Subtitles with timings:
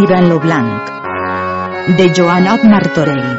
[0.00, 0.86] Tirant lo blanc.
[1.98, 3.34] De Joanot Martorell.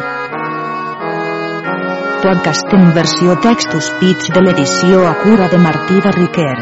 [2.22, 6.54] Podcast en versió textos pits de l'edició a cura de Martí de Riquer.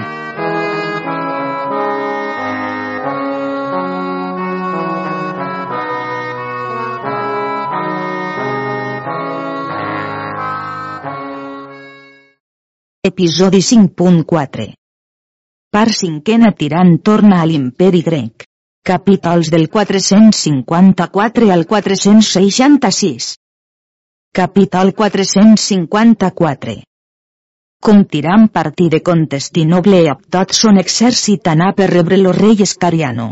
[13.12, 14.72] Episodi 5.4
[15.76, 18.49] Part cinquena tirant torna a l'imperi grec.
[18.84, 23.36] Capítols del 454 al 466.
[24.34, 26.78] Capítol 454.
[27.82, 33.30] Com tirant partí de Contestinoble i tot son exèrcit anà per rebre lo rei Escariano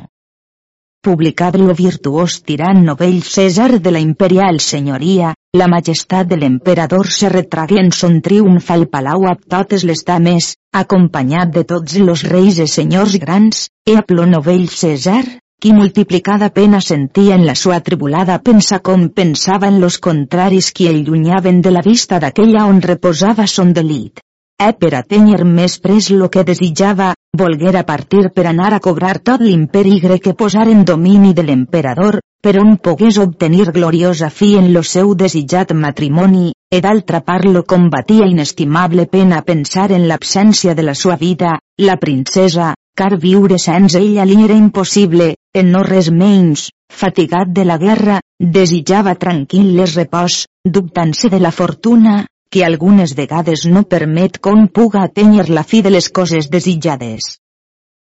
[1.07, 7.29] publicat lo virtuós tirant novell César de la imperial senyoria, la majestat de l'emperador se
[7.29, 12.59] retragué en son triomf al palau a totes les dames, acompanyat de tots los reis
[12.59, 15.23] i senyors grans, e a plo novell César,
[15.59, 20.87] qui multiplicada pena sentia en la sua tribulada pensa com pensava en los contraris qui
[20.87, 24.21] el llunyaven de la vista d'aquella on reposava son delit.
[24.57, 29.43] E per tenir més pres lo que desitjava, volguera partir per anar a cobrar tot
[29.45, 34.71] l'imperi grec que posar en domini de l'emperador, per on pogués obtenir gloriosa fi en
[34.73, 40.83] lo seu desitjat matrimoni, e d'altra part lo combatia inestimable pena pensar en l'absència de
[40.83, 46.09] la sua vida, la princesa, car viure sense ella li era impossible, en no res
[46.11, 53.15] menys, fatigat de la guerra, desitjava tranquil les repòs, dubtant-se de la fortuna, que algunes
[53.19, 57.37] vegades no permet com puga atènyer la fi de les coses desitjades.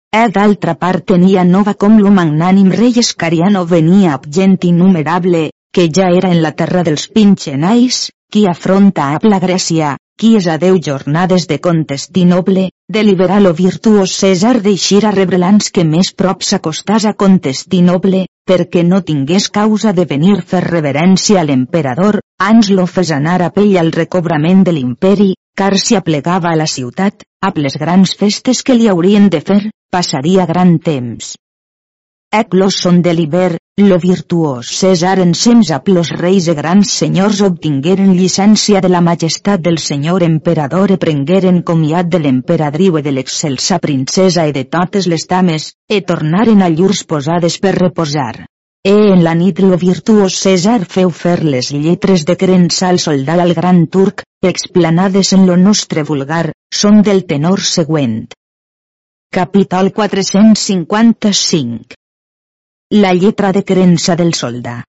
[0.09, 5.89] E d'altra part tenia nova com lo magnànim rei Escariano venia amb gent innumerable, que
[5.97, 10.57] ja era en la terra dels Pinxenais, qui afronta a la Grècia, qui és a
[10.59, 16.43] deu jornades de Contestinoble, deliberar lo virtuós César d'eixir a rebre l'ans que més prop
[16.43, 22.21] s'acostàs a Contestinoble, perquè no tingués causa de venir fer reverència a l'emperador,
[22.51, 26.69] ans lo fes anar a pell al recobrament de l'imperi, car si aplegava a la
[26.77, 29.61] ciutat, a les grans festes que li haurien de fer,
[29.93, 31.35] passaria gran temps.
[32.31, 38.11] Eclos son de l'Iber, lo virtuós César ensems a plos reis e grans senyors obtingueren
[38.19, 43.79] llicència de la majestat del senyor emperador e prengueren comiat de l'emperadriu e de l'excelsa
[43.79, 48.45] princesa e de totes les dames, e tornaren a llurs posades per reposar.
[48.85, 53.41] E en la nit lo virtuós César feu fer les lletres de creença al soldat
[53.41, 58.27] al gran turc, explanades en lo nostre vulgar, són del tenor següent.
[59.33, 61.97] Capítol 455
[62.91, 64.85] la lletra de creença del solda.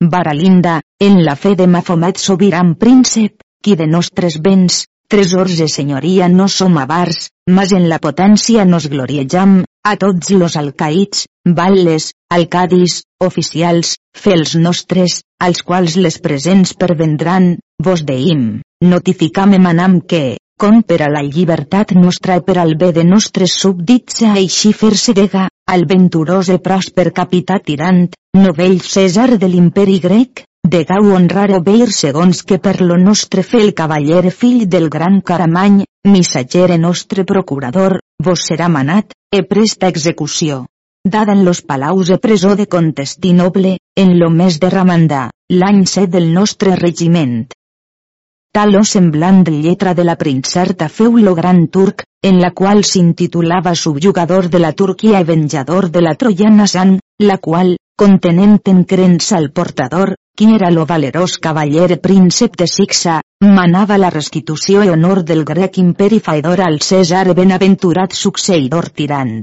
[0.00, 6.28] Baralinda, en la fe de Mafomet sobiran príncep, qui de nostres béns, tresors de senyoria
[6.28, 13.02] no som avars, mas en la potència nos gloriejam, a tots los alcaïts, balles, alcadis,
[13.24, 20.98] oficials, fels nostres, als quals les presents pervendran, vos deim, notificam emanam que, com per
[21.06, 25.14] a la llibertat nostra i per al bé de nostres súbdits a així fer-se
[25.74, 30.42] al venturós i pròsper capità tirant, novell César de l'imperi grec,
[30.74, 35.20] de gau honrar obeir segons que per lo nostre fe el cavaller fill del gran
[35.20, 40.64] Caramany, missatger nostre procurador, vos serà manat, e presta execució.
[41.06, 46.10] Dada en los palaus e presó de Contestinoble, en lo mes de Ramandà, l'any set
[46.10, 47.46] del nostre regiment
[48.52, 53.74] tal o semblant lletra de la princerta feu lo gran turc, en la qual s'intitulava
[53.74, 59.36] subjugador de la Turquia i venjador de la troiana sang, la qual, contenent en creença
[59.36, 65.24] al portador, qui era lo valerós cavaller príncep de Sixa, manava la restitució i honor
[65.26, 69.40] del grec imperi faidor al César benaventurat succeïdor tirant.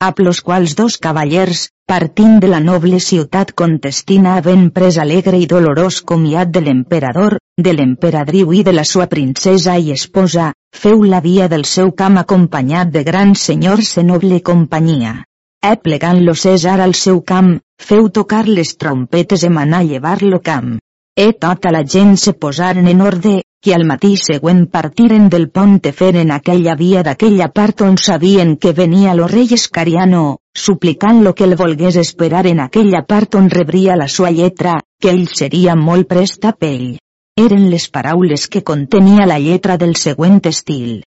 [0.00, 5.48] A los quals dos cavallers, partint de la noble ciutat contestina havent pres alegre i
[5.50, 11.20] dolorós comiat de l'emperador, de l'emperadriu i de la sua princesa i esposa, feu la
[11.20, 15.12] via del seu camp acompanyat de grans senyors en noble companyia.
[15.60, 17.50] E plegant-lo César al seu camp,
[17.88, 20.78] feu tocar les trompetes e manà llevar-lo camp.
[21.16, 25.74] E tota la gent se posaren en orde, que al matí següent partiren del pont
[25.84, 31.44] de feren aquella via d'aquella part on sabien que venia lo rei Escariano, suplicant-lo que
[31.44, 36.08] el volgués esperar en aquella part on rebria la sua lletra, que ell seria molt
[36.08, 36.96] prest a pell.
[37.36, 41.04] Eren les paraules que contenia la lletra del següent estil.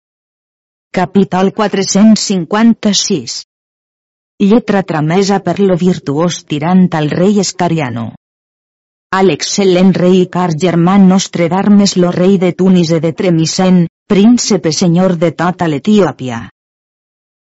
[0.94, 3.42] Capítol 456
[4.42, 8.12] Lletra tramesa per lo virtuós tirant al rei Escariano
[9.12, 14.72] a l'excel·lent rei car germà nostre d'armes lo rei de Tunis e de Tremisen, príncipe
[14.72, 16.38] senyor de tota l'Etiòpia.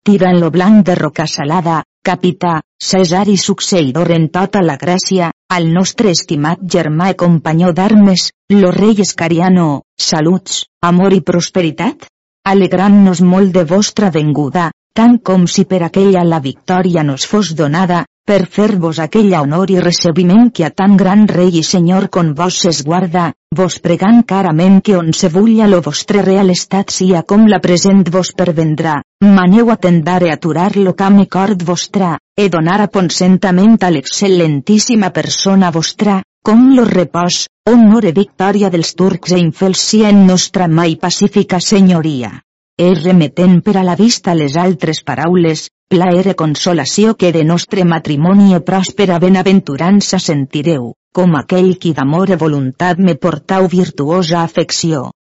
[0.08, 5.66] Tirant lo blanc de roca salada, capità, César i succeïdor en tota la Gràcia, al
[5.74, 9.68] nostre estimat germà i companyó d'armes, lo rei Escariano,
[10.10, 10.62] saluts,
[10.92, 12.08] amor i prosperitat?
[12.48, 18.06] Alegram-nos molt de vostra venguda, tant com si per aquella la victòria nos fos donada,
[18.28, 22.58] per fer-vos aquell honor i recebiment que a tan gran rei i senyor con vos
[22.68, 27.46] es guarda, vos pregant carament que on se vulla lo vostre real estat sia com
[27.48, 32.50] la present vos pervendrà, maneu a tendar e aturar lo cam i cord vostra, e
[32.50, 39.32] donar a consentament a l'excel·lentíssima persona vostra, com lo repòs, honor e victòria dels turcs
[39.32, 42.36] e infels sia en nostra mai pacífica senyoria.
[42.78, 47.84] És remetent per a la vista les altres paraules, plaer e consolació que de nostre
[47.88, 55.12] matrimoni e pròspera benaventurança sentireu, com aquell qui d'amor e voluntat me portau virtuosa afecció.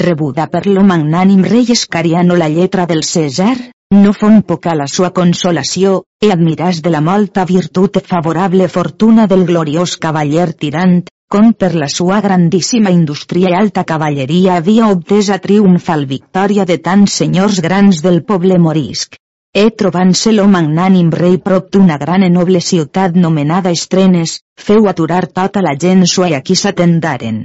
[0.00, 3.56] Rebuda per lo magnànim rei Escariano la lletra del César,
[3.92, 9.26] no fon poca la sua consolació, e admiràs de la molta virtut e favorable fortuna
[9.26, 15.28] del gloriós cavaller tirant, com per la sua grandíssima indústria i alta cavalleria havia obtès
[15.28, 19.20] a triomfal victòria de tants senyors grans del poble morisc.
[19.56, 25.22] E trobant-se lo magnànim rei prop d'una gran i noble ciutat nomenada Estrenes, feu aturar
[25.38, 27.38] tota la gent sua i aquí s'atendaren.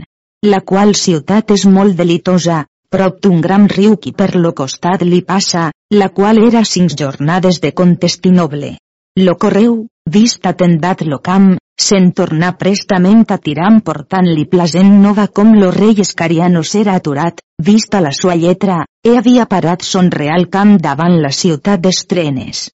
[0.54, 2.58] La qual ciutat és molt delitosa,
[2.92, 5.70] prop d'un gran riu qui per lo costat li passa,
[6.02, 8.74] la qual era cinc jornades de Contestinoble.
[9.24, 9.80] Lo correu,
[10.18, 16.00] vist atendat lo camp, se'n tornà prestament a tirar portant-li plasent nova com lo rei
[16.04, 21.32] Escariano s'era aturat, vista la sua lletra, e havia parat son real camp davant la
[21.32, 22.70] ciutat d'Estrenes.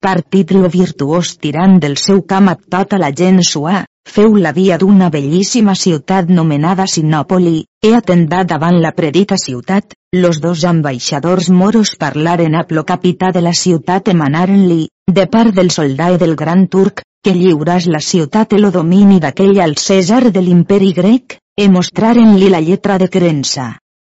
[0.00, 4.76] Partit lo virtuós tirant del seu camp a tota la gent sua, feu la via
[4.78, 11.96] d'una bellíssima ciutat nomenada Sinòpoli, e atendat davant la predita ciutat, los dos ambaixadors moros
[11.96, 16.68] parlaren a plo capità de la ciutat emanaren-li, de part del soldà i del gran
[16.68, 21.68] turc, que lliuràs la ciutat i lo domini d'aquell al César de l'imperi grec, e
[21.68, 23.70] mostraren-li la lletra de creença.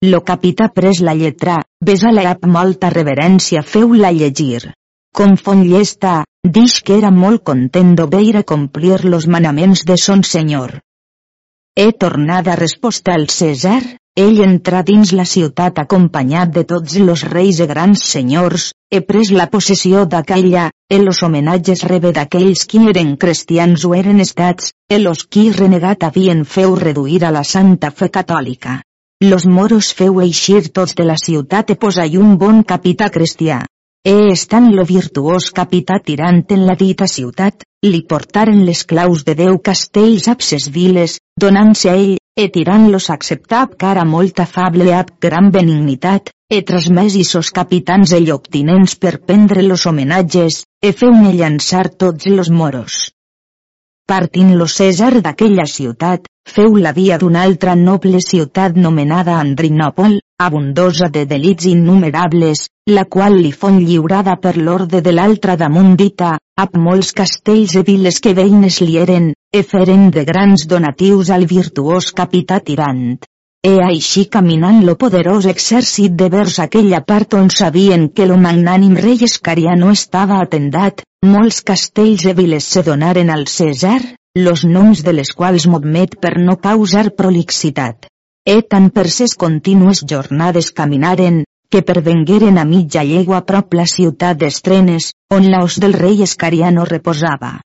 [0.05, 4.71] Lo capità pres la lletra, besa-la amb molta reverència feu-la llegir.
[5.13, 10.79] Com fon llesta, dix que era molt content d'obeir complir los manaments de son senyor.
[11.75, 13.81] He tornada resposta al César,
[14.19, 19.31] ell entrà dins la ciutat acompanyat de tots los reis i grans senyors, he pres
[19.31, 24.99] la possessió d'aquella, e los homenatges rebe d'aquells qui eren cristians o eren estats, e
[24.99, 28.81] los qui renegat havien feu reduir a la santa fe catòlica.
[29.23, 33.61] Los moros feu eixir tots de la ciutat e posai un bon capità cristià.
[34.03, 39.35] E estant lo virtuós capità tirant en la dita ciutat, li portaren les claus de
[39.37, 45.51] deu castells abses viles, donant-se a ell, e tirant-los acceptab cara molt afable ab gran
[45.51, 51.89] benignitat, e transmès i sos capitans e lloctinents per prendre los homenatges, e feu-ne llançar
[52.03, 53.11] tots los moros.
[54.07, 61.07] Partint lo César d'aquella ciutat, feu la via d'una altra noble ciutat nomenada Andrinòpol, abundosa
[61.07, 66.77] de delits innumerables, la qual li fon lliurada per l'orde de l'altra damunt dita, amb
[66.87, 72.11] molts castells i viles que veïnes li eren, e feren de grans donatius al virtuós
[72.21, 73.19] capità tirant.
[73.63, 78.95] E així caminant lo poderós exèrcit de vers aquella part on sabien que lo magnànim
[78.97, 84.01] rei Escariano estava atendat, molts castells i viles se donaren al César,
[84.35, 88.07] los noms de les quals m'admet per no causar prolixitat.
[88.47, 94.39] E tan per ses contínues jornades caminaren, que pervengueren a mitja llegua prop la ciutat
[94.39, 97.59] d'Estrenes, on l'os del rei Escariano reposava.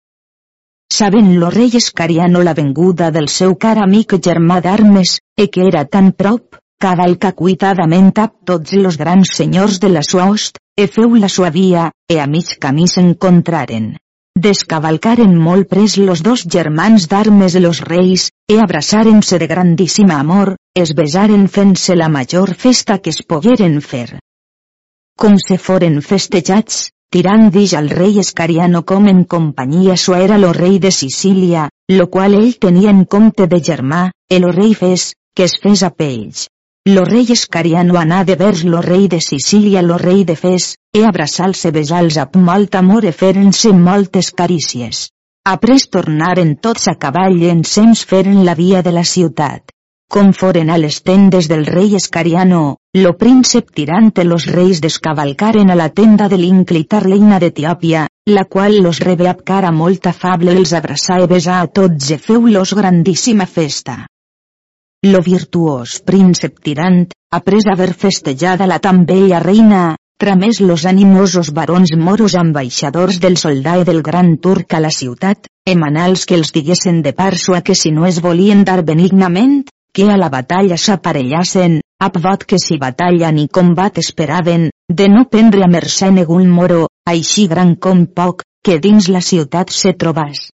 [0.93, 5.83] Sabent lo rei Escariano la venguda del seu car amic germà d'armes, e que era
[5.85, 11.15] tan prop, cavalca cuitadament a tots los grans senyors de la sua host, e feu
[11.15, 13.97] la sua via, e a mig camí s'encontraren.
[14.43, 20.93] Descavalcaren molt pres los dos germans d'armes los reis, e abraçaren-se de grandíssima amor, es
[20.97, 24.17] besaren fent-se la major festa que es pogueren fer.
[25.15, 30.51] Com se foren festejats, tirant dix al rei Escariano com en companyia sua era lo
[30.51, 35.45] rei de Sicília, lo qual ell tenia en compte de germà, el rei fes, que
[35.45, 36.47] es fes a pells.
[36.85, 41.05] Lo rei Escariano anà de vers lo rei de Sicília lo rei de Fes, e
[41.07, 45.07] abraçal-se besals amb molt amor e feren-se moltes carícies.
[45.47, 49.71] Après tornaren tots a cavall i ensems feren la via de la ciutat.
[50.11, 55.79] Com foren a les tendes del rei Escariano, lo príncep tirante los reis descavalcaren a
[55.79, 60.75] la tenda de l'inclita reina d'Etiòpia, la qual los rebe amb cara molt afable els
[60.75, 64.03] abraçà i besà a tots e feu-los grandíssima festa.
[65.03, 71.91] Lo virtuós príncep tirant, après haver festejada la tan bella reina, tramés los animosos barons
[71.99, 77.11] moros ambaixadors del soldat del gran turc a la ciutat, emanals que els diguessen de
[77.11, 81.81] parso a que si no es volien dar benignament, que a la batalla s'aparellassen,
[82.23, 87.49] vot que si batalla ni combat esperaven, de no prendre a mercè negun moro, així
[87.51, 90.47] gran com poc, que dins la ciutat se trobàs.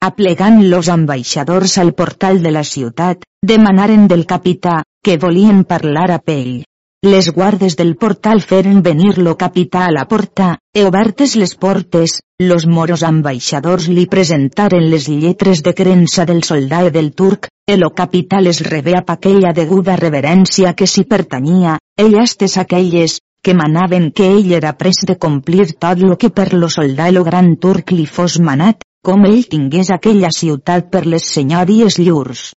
[0.00, 6.18] Aplegant los ambaixadors al portal de la ciutat, demanaren del capità, que volien parlar a
[6.20, 6.62] pell.
[7.02, 12.20] Les guardes del portal feren venir lo capità a la porta, e obertes les portes,
[12.38, 17.90] los moros ambaixadors li presentaren les lletres de creença del soldat del turc, e lo
[17.90, 24.30] capità les rebé a aquella deguda reverència que si pertanyia, estes aquelles, que manaven que
[24.30, 28.06] ell era pres de complir tot lo que per lo soldat lo gran turc li
[28.06, 32.52] fos manat, com ell tingués aquella ciutat per les senyories llurs.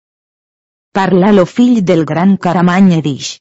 [0.92, 3.38] Parla lo fill del gran Caramany dix.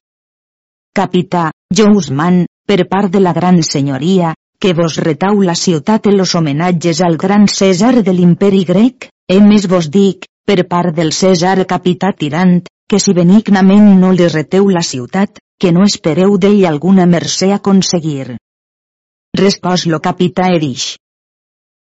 [0.95, 6.07] Capità, jo us man, per part de la gran senyoria, que vos retau la ciutat
[6.07, 10.95] en los homenatges al gran César de l'imperi grec, e més vos dic, per part
[10.95, 16.37] del César capità tirant, que si benignament no li reteu la ciutat, que no espereu
[16.38, 18.37] d'ell alguna mercè aconseguir.
[19.38, 20.97] Respòs lo capità Erix.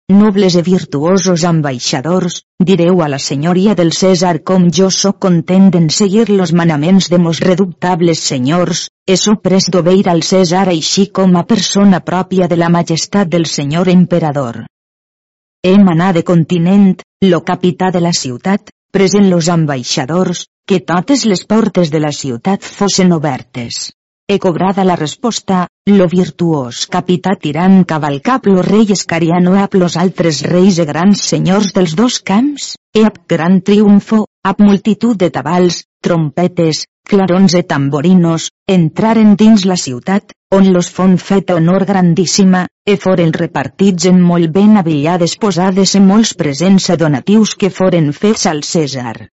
[0.08, 5.88] Nobles e virtuosos ambaixadors, direu a la senyoria del César com jo sóc content en
[5.90, 11.34] seguir los manaments de mos reduptables senyors, e so pres d'obeir al César així com
[11.34, 14.62] a persona pròpia de la majestat del senyor emperador.
[15.66, 21.42] Hem anat de continent, lo capità de la ciutat, present los ambaixadors, que totes les
[21.42, 23.90] portes de la ciutat fossin obertes.
[24.28, 25.56] He cobrada la resposta,
[25.86, 31.68] lo virtuós capità tirant cavalcap lo rei escariano ap los altres reis e grans senyors
[31.76, 32.64] dels dos camps,
[32.98, 39.78] e ap gran triomfo, ap multitud de tabals, trompetes, clarons e tamborinos, entraren dins la
[39.84, 45.94] ciutat, on los fon fet honor grandíssima, e foren repartits en molt ben avillades posades
[45.94, 49.30] e molts presents a donatius que foren fets al César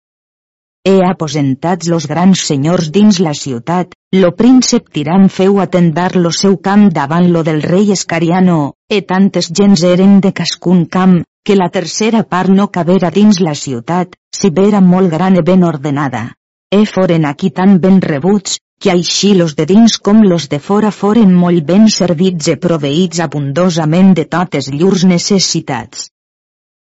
[0.88, 3.90] he aposentats los grans senyors dins la ciutat,
[4.22, 9.50] lo príncep tirant feu atendar lo seu camp davant lo del rei Escariano, e tantes
[9.52, 14.50] gens eren de cascun camp, que la tercera part no cabera dins la ciutat, si
[14.50, 16.24] vera molt gran e ben ordenada.
[16.70, 20.90] E foren aquí tan ben rebuts, que així los de dins com los de fora
[20.90, 26.08] foren molt ben servits e proveïts abundosament de totes llurs necessitats.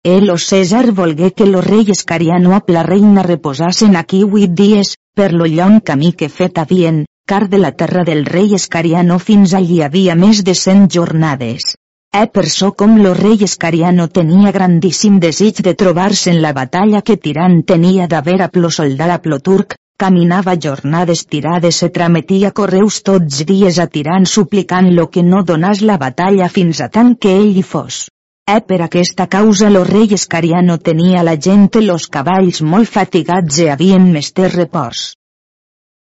[0.05, 4.95] El o César volgué que lo rei Escariano ap la reina reposasen aquí huit dies,
[5.15, 9.53] per lo llong camí que fet havien, car de la terra del rei Escariano fins
[9.59, 11.75] allí havia més de cent jornades.
[12.15, 17.03] E per so com lo rei Escariano tenia grandíssim desig de trobar-se en la batalla
[17.03, 22.53] que Tirant tenia d'haver a plo soldat a plo turc, caminava jornades tirades e trametia
[22.53, 27.19] correus tots dies a Tirant suplicant lo que no donàs la batalla fins a tant
[27.19, 28.07] que ell hi fos.
[28.49, 33.67] Eh per aquesta causa lo rei Escariano tenia la gent los cavalls molt fatigats e
[33.69, 35.03] havien mester repòs.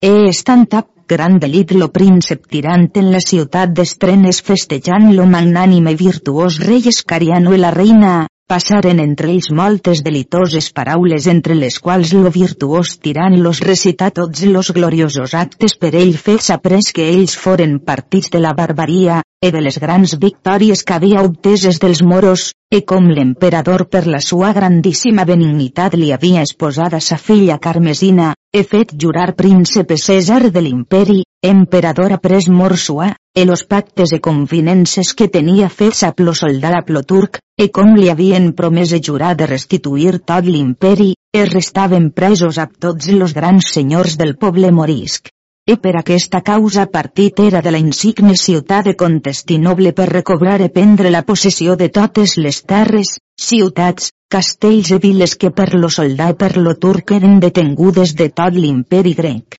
[0.00, 5.92] E estant tap gran delit lo príncep tirant en la ciutat d'estrenes festejant lo magnànime
[6.00, 8.14] virtuós rei Escariano i la reina,
[8.50, 14.42] Passaren entre ells moltes delitoses paraules entre les quals lo virtuós tirant los recità tots
[14.54, 19.52] los gloriosos actes per ell fets après que ells foren partits de la barbaria, e
[19.54, 24.50] de les grans victòries que havia obteses dels moros, e com l'emperador per la sua
[24.58, 31.22] grandíssima benignitat li havia esposada sa filla Carmesina, he fet jurar príncipe César de l'imperi,
[31.40, 36.82] emperador après mor sua, e los pactes e convinences que tenia fets a soldat a
[36.82, 42.10] plo turc, e com li havien promès e jurat de restituir tot l'imperi, e restaven
[42.10, 45.30] presos a tots los grans senyors del poble morisc.
[45.68, 50.70] E per aquesta causa partit era de la insigne ciutat de Contestinoble per recobrar e
[50.70, 56.34] prendre la possessió de totes les terres, ciutats, castells e viles que per lo soldat
[56.34, 59.58] i per lo turc eren detengudes de tot l'imperi grec.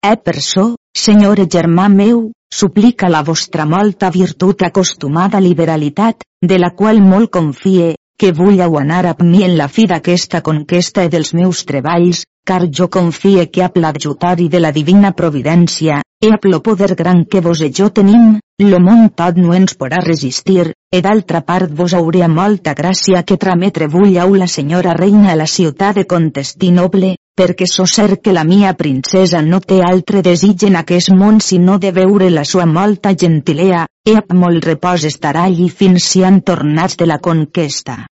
[0.00, 6.70] E per so, senyore germà meu, suplica la vostra molta virtut acostumada liberalitat, de la
[6.70, 11.34] qual molt confie, que vull anar a mi en la fi d'aquesta conquesta i dels
[11.34, 16.60] meus treballs, car jo confie que a l'adjutori de la divina providència, e a lo
[16.62, 21.00] poder gran que vos e jo tenim, lo món tot no ens podrà resistir, e
[21.00, 25.96] d'altra part vos hauria molta gràcia que trametre vullau la senyora reina a la ciutat
[25.96, 31.08] de Contestinoble, perquè so cert que la mia princesa no té altre desig en aquest
[31.22, 36.04] món sinó de veure la sua molta gentilea, e amb molt repòs estarà allí fins
[36.12, 38.02] si han tornats de la conquesta.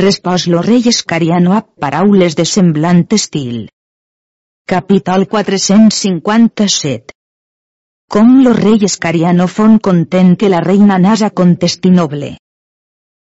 [0.00, 3.68] Respòs lo rei Escariano a paraules de semblant estil.
[4.72, 7.12] Capítol 457
[8.08, 12.38] Com lo rei Escariano fon content que la reina nasa contestinoble.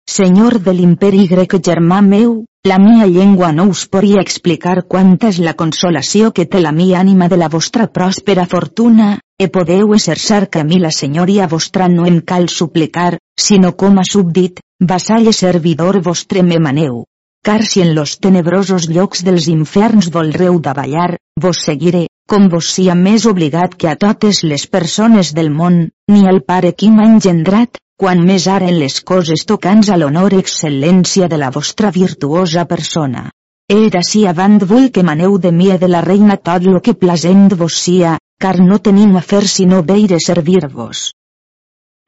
[0.09, 2.33] Senyor de l'imperi grec germà meu,
[2.65, 6.97] la mia llengua no us podria explicar quanta és la consolació que té la mia
[6.99, 11.87] ànima de la vostra pròspera fortuna, e podeu exerçar que a mi la senyoria vostra
[11.87, 17.03] no em cal suplicar, sinó com a súbdit, vassall i servidor vostre me maneu.
[17.45, 22.95] Car si en los tenebrosos llocs dels inferns volreu davallar, vos seguiré, com vos sia
[22.97, 27.77] més obligat que a totes les persones del món, ni el pare qui m'ha engendrat,
[28.01, 33.29] quan més ara en les coses tocants a l'honor excel·lència de la vostra virtuosa persona.
[33.71, 37.55] He d'ací avant vull que maneu de mi de la reina tot lo que plasent
[37.61, 41.05] vos sia, car no tenim afer sinó veire servir-vos.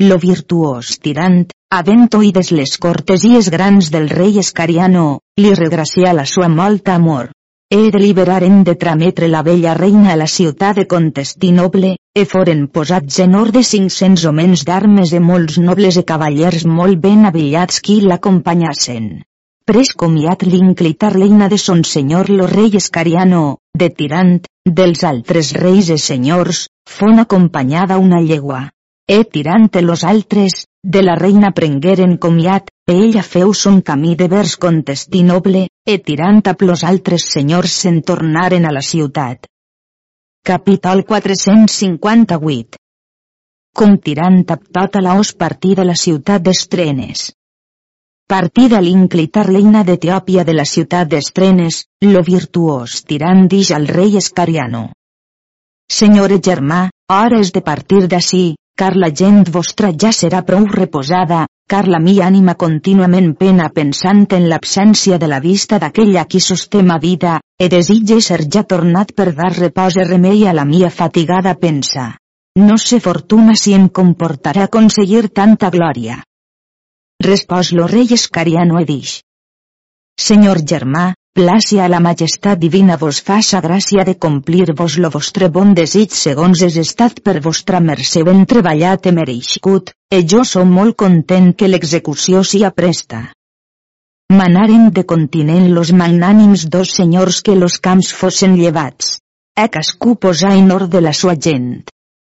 [0.04, 1.40] Lo virtuós tirant,
[1.74, 5.08] havent oïdes les cortesies grans del rei Escariano,
[5.42, 7.32] li regracia la sua molta amor.
[7.70, 13.18] He deliberaren de trametre la bella reina a la ciutat de Contestinoble, e foren posats
[13.26, 19.10] en ordre 500 homens d'armes e molts nobles e cavallers molt ben avillats qui l'acompanyassen.
[19.68, 23.44] Pres comiat l'inclitar reina de son senyor lo rei Escariano,
[23.76, 24.34] de tirant,
[24.80, 28.64] dels altres reis e senyors, fon acompanyada una llegua.
[29.10, 34.28] E tirant los altres, de la reina prengueren comiat, e ella feu son camí de
[34.28, 39.48] vers contestinoble, e tirant a plos altres senyors se'n tornaren a la ciutat.
[40.44, 42.76] Capital 458
[43.80, 47.32] Com tirant a tota la os partí de la ciutat d'Estrenes.
[48.28, 54.90] Partida l'inclita reina d'Etiòpia de la ciutat d'Estrenes, lo virtuós tirant dix al rei Escariano.
[55.88, 61.46] Senyor germà, hora és de partir d'ací, car la gent vostra ja serà prou reposada,
[61.68, 66.84] car la mia ànima contínuament pena pensant en l'absència de la vista d'aquella qui sosté
[66.84, 70.94] ma vida, e desitge ser ja tornat per dar repòs i remei a la mia
[71.02, 72.08] fatigada pensa.
[72.58, 76.22] No sé fortuna si em comportarà aconseguir tanta glòria.
[77.26, 79.20] Respòs lo rei Escariano e dix.
[80.18, 85.76] Senyor germà, Plàcia a la majestat divina vos faça gràcia de complir-vos lo vostre bon
[85.78, 90.98] desig segons és estat per vostra mercè ben treballat e mereixcut, e jo som molt
[91.04, 93.20] content que l'execució sia presta.
[94.40, 99.20] Manaren de continent los magnànims dos senyors que los camps fossin llevats.
[99.54, 101.70] E cascú posà en ordre la sua gent.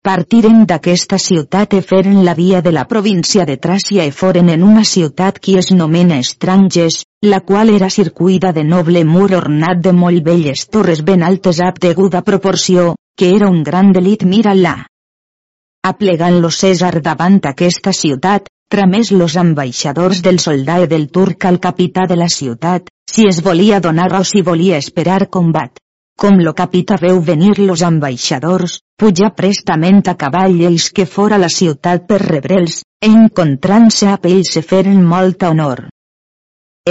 [0.07, 4.63] Partiren d'aquesta ciutat e feren la via de la província de Tràcia e foren en
[4.65, 9.93] una ciutat qui es nomena Estranges, la qual era circuida de noble mur ornat de
[9.93, 14.73] molt belles torres ben altes ab deguda proporció, que era un gran delit mira-la.
[15.91, 22.09] Aplegant lo César davant aquesta ciutat, tramés los ambaixadors del soldat del turc al capità
[22.09, 25.77] de la ciutat, si es volia donar o si volia esperar combat.
[26.21, 31.49] Com lo capità veu venir los ambaixadors, puja prestament a cavall ells que fora la
[31.49, 35.87] ciutat per rebre'ls, encontrant-se a ells se feren molt honor.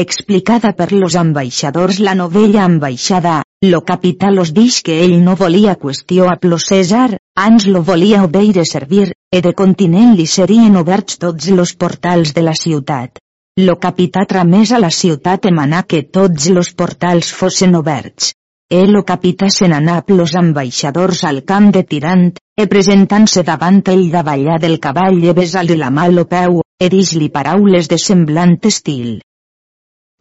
[0.00, 5.74] Explicada per los ambaixadors la novella ambaixada, lo capità los dix que ell no volia
[5.76, 11.18] qüestió a plo César, ans lo volia obeire servir, e de continent li serien oberts
[11.18, 13.18] tots los portals de la ciutat.
[13.60, 18.32] Lo capità tramés a la ciutat emanà que tots los portals fossin oberts.
[18.70, 24.04] El o capità se n'anà los ambaixadors al camp de Tirant, e presentant-se davant ell
[24.12, 29.18] davallà del cavall e besar-li la mà lo peu, e dis-li paraules de semblant estil.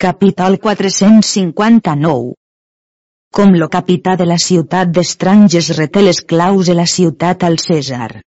[0.02, 2.34] Capital 459
[3.38, 8.24] Com lo capità de la ciutat d'estranges reté les claus de la ciutat al César.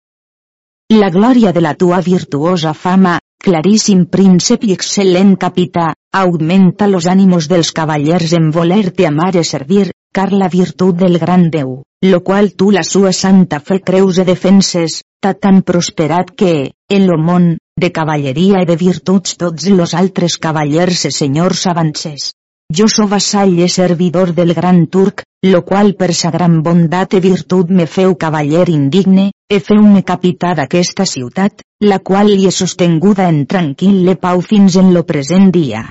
[0.93, 7.49] La glòria de la tua virtuosa fama, claríssim príncep i excel·lent capità, augmenta los ànimos
[7.49, 12.51] dels cavallers en voler-te amar i servir, car la virtut del gran Déu, lo qual
[12.53, 17.57] tu la sua santa fe creus e defenses, t'ha tan prosperat que, en lo món,
[17.81, 22.31] de cavalleria i de virtuts tots los altres cavallers e senyors avances.
[22.71, 27.19] Jo so vassall e servidor del gran turc, lo qual per sa gran bondat e
[27.19, 33.27] virtut me feu cavaller indigne, e feu-me capità d'aquesta ciutat, la qual li he sostenguda
[33.27, 35.83] en tranquil·le pau fins en lo present dia.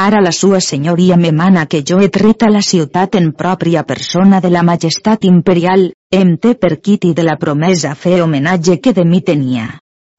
[0.00, 4.38] Ara la sua senyoria me mana que jo he tret la ciutat en pròpria persona
[4.40, 9.04] de la majestat imperial, em té per quiti de la promesa fer homenatge que de
[9.04, 9.66] mi tenia.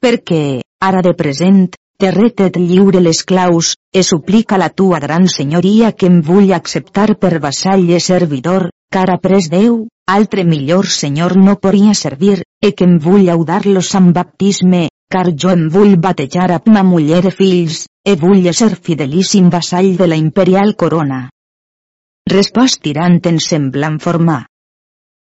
[0.04, 5.94] Perquè, ara de present, te retet lliure les claus, e suplica la tua gran senyoria
[5.94, 11.56] que em vull acceptar per vassall i servidor, car pres Déu, altre millor senyor no
[11.56, 16.69] podria servir, e que em vull audar-los amb baptisme, car jo em vull batejar amb
[16.74, 21.22] ma muller e fills, e vull ser fidelíssim vassall de la imperial corona.
[22.30, 24.45] Respost tirant en semblant formar.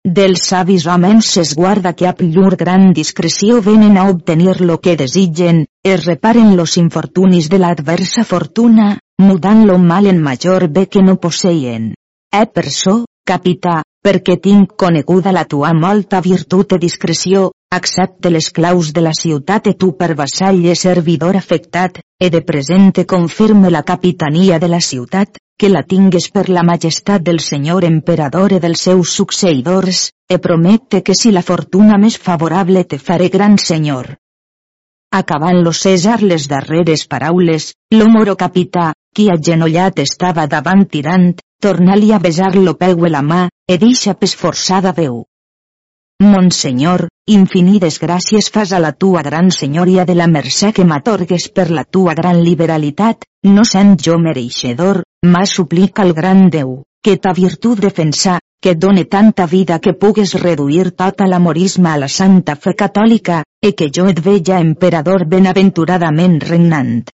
[0.04, 4.96] dels savis homes es guarda que a llur gran discreció venen a obtenir lo que
[4.98, 11.04] desitgen, es reparen los infortunis de l'adversa fortuna, mudant lo mal en major bé que
[11.04, 11.94] no posseien.
[12.34, 18.52] Eh per so, capità, perquè tinc coneguda la tua molta virtut i discreció, accepte les
[18.52, 23.72] claus de la ciutat e tu per vassall i servidor afectat, e de presente confirme
[23.72, 28.60] la capitania de la ciutat, que la tingues per la majestat del senyor emperador i
[28.60, 34.18] dels seus succeïdors, e promette que si la fortuna més favorable te faré gran senyor.
[35.12, 42.12] Acabant lo César les darreres paraules, lo moro capità, qui agenollat estava davant tirant, torna-li
[42.12, 45.26] a besar lo peu la mà, e deixa pes forçada veu.
[46.22, 51.72] Monsenyor, infinides gràcies fas a la tua gran senyoria de la mercè que m'atorgues per
[51.74, 57.34] la tua gran liberalitat, no sent jo mereixedor, mà suplica el gran Déu, que ta
[57.34, 62.76] virtut defensa, que done tanta vida que pugues reduir tot l'amorisme a la santa fe
[62.78, 67.10] catòlica, e que jo et veja emperador benaventuradament regnant.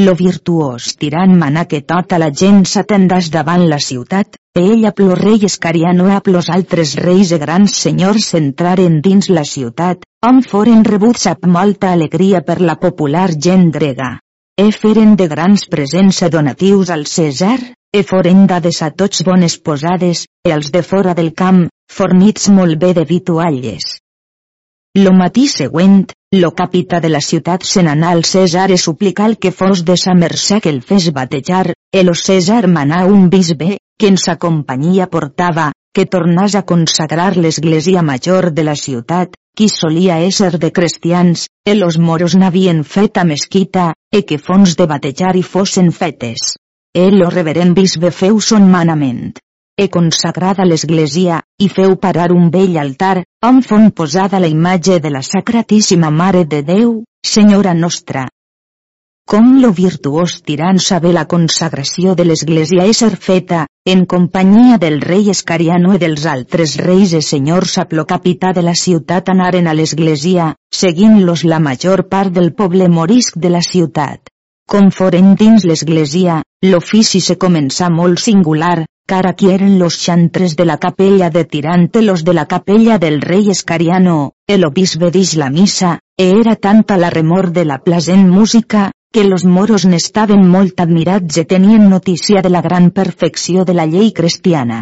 [0.00, 5.16] Lo virtuós tirant manà que tota la gent s'atendàs davant la ciutat, e ella plo
[5.18, 11.26] rei a plos altres reis e grans senyors entraren dins la ciutat, on foren rebuts
[11.26, 14.18] amb molta alegria per la popular gent grega.
[14.56, 17.58] E feren de grans presents donatius al César,
[17.92, 22.78] e foren dades a tots bones posades, e als de fora del camp, fornits molt
[22.78, 23.98] bé de vitualles.
[24.98, 29.52] Lo matí següent, lo capità de la ciutat se n'anà al César e suplicar que
[29.54, 34.08] fos de sa mercè que el fes batejar, e lo César manà un bisbe, que
[34.10, 40.16] en sa companyia portava, que tornàs a consagrar l'església major de la ciutat, qui solia
[40.26, 45.36] ésser de cristians, e los moros n'havien fet a mesquita, e que fons de batejar
[45.38, 46.56] i fossin fetes.
[46.90, 49.38] E lo reverent bisbe feu son manament
[49.80, 55.10] e consagrada l'església, i feu parar un vell altar, on fon posada la imatge de
[55.12, 58.26] la Sacratíssima Mare de Déu, Senyora nostra.
[59.30, 65.30] Com lo virtuós tirant saber la consagració de l'església ser feta, en companyia del rei
[65.30, 69.76] Escariano i dels altres reis i senyors a lo capità de la ciutat anaren a
[69.76, 74.32] l'església, seguint-los la major part del poble morisc de la ciutat.
[74.66, 80.64] Com foren dins l'església, l'ofici se començà molt singular, cara qui eren los xantres de
[80.64, 85.50] la capella de Tirante los de la capella del rei Escariano, el obisbe dix la
[85.50, 90.78] misa, e era tanta la remor de la plasent música, que los moros n'estaven molt
[90.78, 94.78] admirats e tenien notícia de la gran perfecció de la llei cristiana.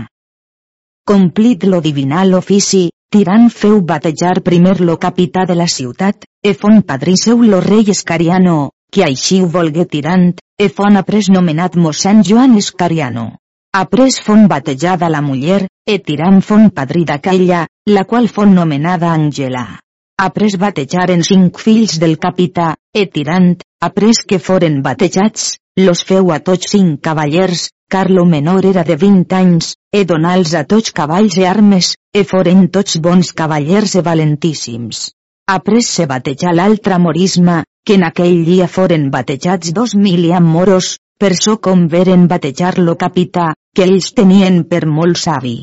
[1.07, 6.83] Complit lo divinal ofici, Tirant feu batejar primer lo capità de la ciutat, e fon
[6.83, 8.61] padrí seu lo rei Escariano,
[8.93, 13.31] que així ho volgué Tirant, e fon après nomenat mossèn Joan Escariano.
[13.73, 19.81] Après fon batejada la muller, e tirant fon padrí d'aquella, la qual fon nomenada Angela.
[20.19, 26.41] Après batejaren cinc fills del capità, e tirant, après que foren batejats, los feu a
[26.41, 31.45] tots cinc cavallers, Carlo menor era de 20 anys, e donals a tots cavalls i
[31.45, 35.11] armes, e foren tots bons cavallers e valentíssims.
[35.49, 40.97] Après se batejà l'altre morisme, que en aquell dia foren batejats dos mil i moros,
[41.19, 45.57] per so com veren batejar-lo capità, que ells tenien per molt savi.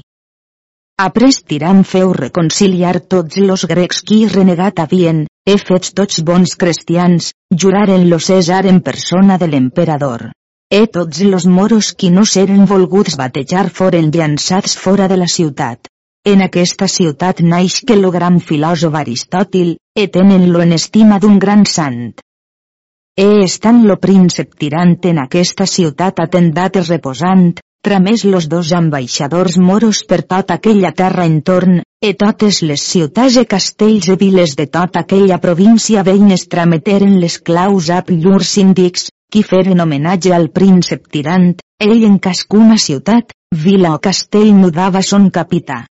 [1.04, 7.34] Après tirant feu reconciliar tots los grecs qui renegat havien, he fets tots bons cristians,
[7.64, 10.30] juraren lo César en persona de l'emperador.
[10.72, 15.92] E tots los moros qui no s'eren volguts batejar foren llançats fora de la ciutat.
[16.26, 21.68] En aquesta ciutat naix que lo gran filòsof Aristòtil, e tenen-lo en estima d'un gran
[21.70, 22.16] sant.
[23.18, 27.46] E estant lo príncep tirant en aquesta ciutat atendat i reposant,
[27.88, 33.46] tramés los dos ambaixadors moros per tota aquella terra entorn, e totes les ciutats e
[33.54, 39.48] castells e viles de tota aquella província veïnes trameteren les claus a llurs síndics, qui
[39.48, 43.32] feren homenatge al príncep tirant, ell en cascuna ciutat,
[43.64, 45.86] vila o castell mudava son capità.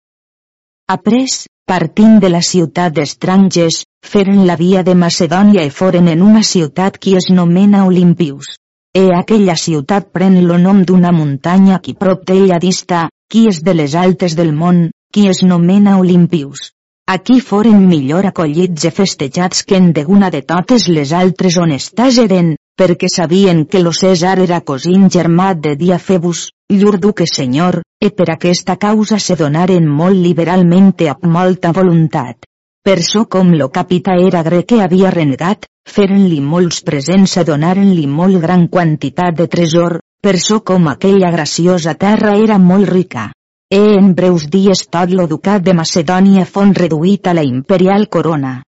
[0.89, 1.29] Après,
[1.71, 3.75] partint de la ciutat d'estrangers,
[4.13, 8.57] feren la via de Macedònia i foren en una ciutat qui es nomena Olimpius.
[9.01, 13.75] E aquella ciutat pren lo nom d'una muntanya qui prop d'ella dista, qui és de
[13.79, 16.73] les altes del món, qui es nomena Olimpius.
[17.15, 22.55] Aquí foren millor acollits i festejats que en deguna de totes les altres on eren,
[22.75, 28.31] perquè sabien que lo César era cosín germà de Diafebus, llur duque senyor, e per
[28.33, 32.47] aquesta causa se donaren molt liberalment e amb molta voluntat.
[32.81, 38.07] Per so com lo capità era grec que havia renegat, feren-li molts presents e donaren-li
[38.07, 43.29] molt gran quantitat de tresor, per so com aquella graciosa terra era molt rica.
[43.69, 48.63] E en breus dies tot lo ducat de Macedònia fon reduït a la imperial corona.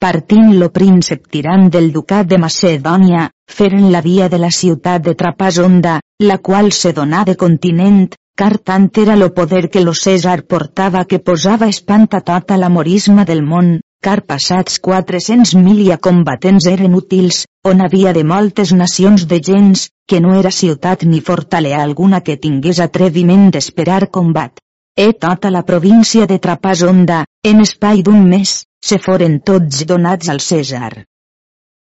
[0.00, 5.14] Partint lo príncep tirant del ducat de Macedònia, feren la via de la ciutat de
[5.14, 10.42] Trapasonda, la qual se donà de continent, car tant era lo poder que lo César
[10.46, 17.44] portava que posava espant a l'amorisme del món, car passats 400 milia combatents eren útils,
[17.64, 22.36] on havia de moltes nacions de gens, que no era ciutat ni fortalea alguna que
[22.36, 24.56] tingués atreviment d'esperar combat.
[24.96, 30.40] E tota la província de Trapasonda, en espai d'un mes, se foren tots donats al
[30.40, 31.04] César.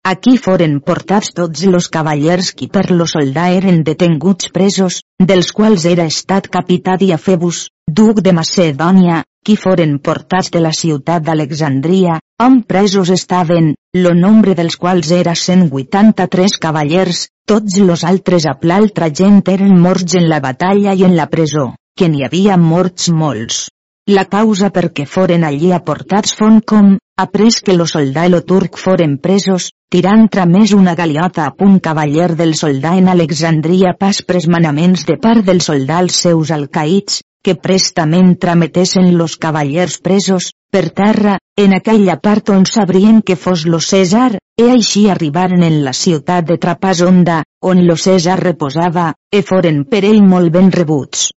[0.06, 5.86] Aquí foren portats tots los cavallers qui per lo soldà eren detenguts presos, dels quals
[5.92, 7.62] era estat capità Diafebus,
[8.00, 14.54] duc de Macedònia, qui foren portats de la ciutat d'Alexandria, on presos estaven, lo nombre
[14.54, 20.40] dels quals era 183 cavallers, tots los altres a l'altra gent eren morts en la
[20.40, 23.72] batalla i en la presó, que n'hi havia morts molts.
[24.06, 28.44] La causa per què foren allí aportats fon com, après que lo soldà i lo
[28.46, 34.22] turc foren presos, tirant tramés una galiota a punt cavaller del soldà en Alexandria pas
[34.22, 40.50] pres manaments de part del soldà als seus alcaïts, que prestament trametessin los cavallers presos,
[40.74, 45.78] per terra, en aquella part on sabrien que fos lo César, e així arribaren en
[45.86, 51.30] la ciutat de Trapasonda, on lo César reposava, e foren per ell molt ben rebuts.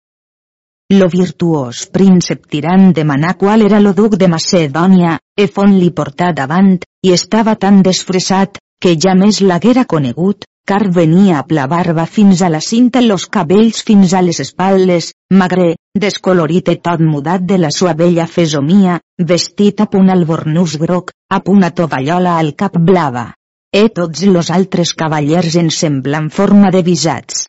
[0.95, 6.29] Lo virtuós príncep tirant demanà qual era lo duc de Macedònia, e fon li portà
[6.37, 12.05] davant, i estava tan desfressat, que ja més l'haguera conegut, car venia a la barba
[12.05, 17.43] fins a la cinta los cabells fins a les espatles, magre, descolorit i tot mudat
[17.43, 22.55] de la sua bella fesomia, vestit a punt albornús groc, a punt a tovallola al
[22.55, 23.33] cap blava.
[23.75, 27.43] E tots los altres cavallers en semblant forma de visats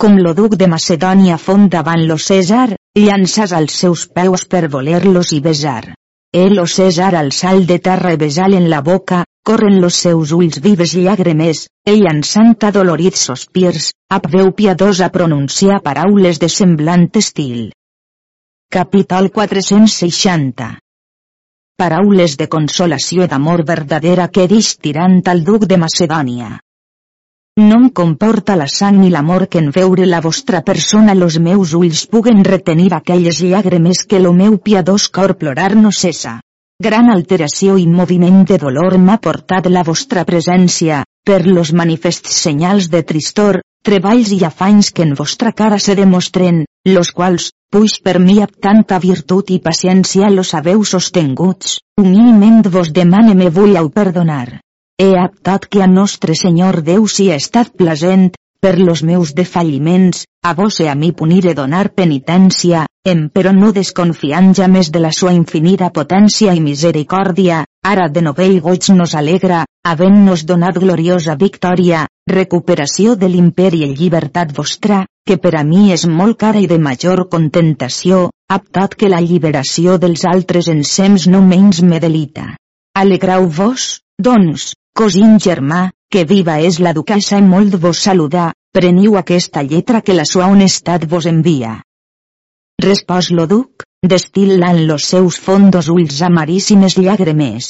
[0.00, 5.32] com lo duc de Macedònia font davant lo César, llançàs als seus peus per voler-los
[5.36, 5.92] i besar.
[6.32, 10.32] El o César al sal de terra i besal en la boca, corren los seus
[10.32, 17.68] ulls vives llàgrimes, e llançant adolorits sospirs, ap veu piadosa pronunciar paraules de semblant estil.
[18.72, 20.70] Capítol 460
[21.76, 26.54] Paraules de consolació i d'amor verdadera que dix tirant al duc de Macedònia.
[27.58, 31.74] No em comporta la sang ni l'amor que en veure la vostra persona los meus
[31.78, 36.38] ulls puguen retenir aquelles llàgrimes que lo meu piadós cor plorar no cessa.
[36.86, 42.88] Gran alteració i moviment de dolor m'ha portat la vostra presència, per los manifests senyals
[42.94, 48.16] de tristor, treballs i afanys que en vostra cara se demostren, los quals, puix per
[48.24, 54.60] mi amb tanta virtut i paciència los haveu sostinguts, humilment vos demane me vull perdonar.
[55.00, 58.26] He aptat que a nostre Senyor Déu si ha estat plasent,
[58.60, 63.54] per los meus defalliments, a vos e a mi punir e donar penitència, em però
[63.56, 68.90] no desconfiant ja més de la sua infinita potència i misericòrdia, ara de novell goig
[68.92, 75.64] nos alegra, havent-nos donat gloriosa victòria, recuperació de l'imperi i llibertat vostra, que per a
[75.64, 81.26] mi és molt cara i de major contentació, aptat que la lliberació dels altres ensems
[81.26, 82.50] no menys me delita.
[83.00, 83.88] Alegrau-vos,
[84.20, 85.78] doncs, Cosín germà,
[86.12, 90.48] que viva és la duquessa i molt vos saludar, preniu aquesta lletra que la sua
[90.52, 91.70] honestat vos envia.
[92.84, 97.68] Respòs lo duc, destil·lant los seus fondos ulls amaríssimes llàgrimes.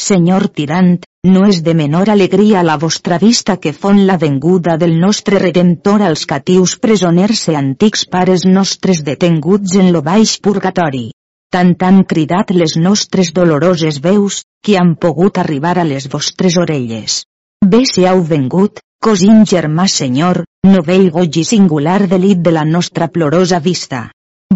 [0.00, 0.94] Senyor tirant,
[1.28, 6.06] no és de menor alegria la vostra vista que fon la venguda del nostre Redemptor
[6.08, 11.10] als catius presoners i antics pares nostres detenguts en lo baix purgatori
[11.54, 17.20] tant han cridat les nostres doloroses veus, que han pogut arribar a les vostres orelles.
[17.74, 23.08] Bé si heu vengut, cosín germà senyor, novell goig i singular delit de la nostra
[23.14, 24.08] plorosa vista.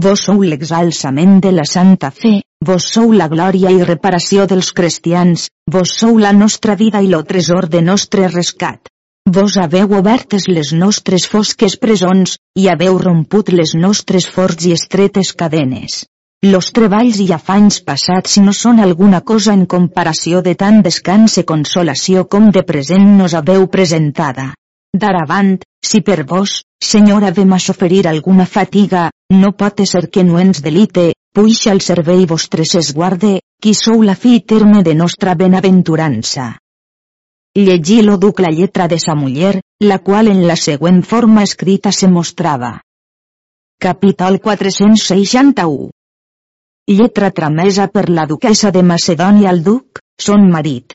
[0.07, 2.35] Vos sou l'exalçament de la santa fe,
[2.67, 7.23] vos sou la glòria i reparació dels cristians, vos sou la nostra vida i lo
[7.31, 8.91] tresor de nostre rescat.
[9.39, 15.35] Vos haveu obertes les nostres fosques presons, i haveu romput les nostres forts i estretes
[15.43, 16.07] cadenes.
[16.47, 21.43] Los treballs i afanys passats no són alguna cosa en comparació de tant descans i
[21.43, 24.53] consolació com de present nos haveu presentada.
[24.95, 30.39] D'aravant, si per vos, senyora vem a soferir alguna fatiga, no pot ser que no
[30.39, 36.55] ens delite, puix al servei vostre s'esguarde, qui sou la fi terme de nostra benaventurança.
[37.59, 41.91] Llegí lo duc la lletra de sa muller, la qual en la següent forma escrita
[41.91, 42.77] se mostrava.
[43.83, 45.98] Capítol 461
[46.97, 50.95] lletra tramesa per la duquesa de Macedònia al duc, son marit.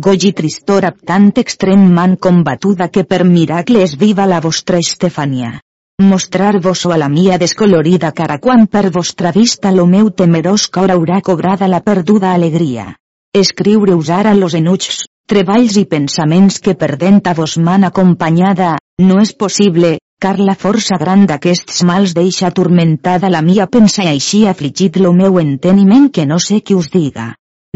[0.00, 5.60] Gogi tristor ab tant extrem man combatuda que per miracle viva la vostra Estefania.
[5.98, 11.22] mostrar-vos a la mia descolorida cara quan per vostra vista lo meu temerós cor haurà
[11.22, 12.96] cobrada la perduda alegria.
[13.32, 19.32] Escriure-us ara los enuts, treballs i pensaments que perdent a vos man acompanyada, no és
[19.32, 24.96] possible, car la força gran d'aquests mals deixa atormentada la mia pensa i així afligit
[24.98, 27.26] lo meu enteniment que no sé qui us diga.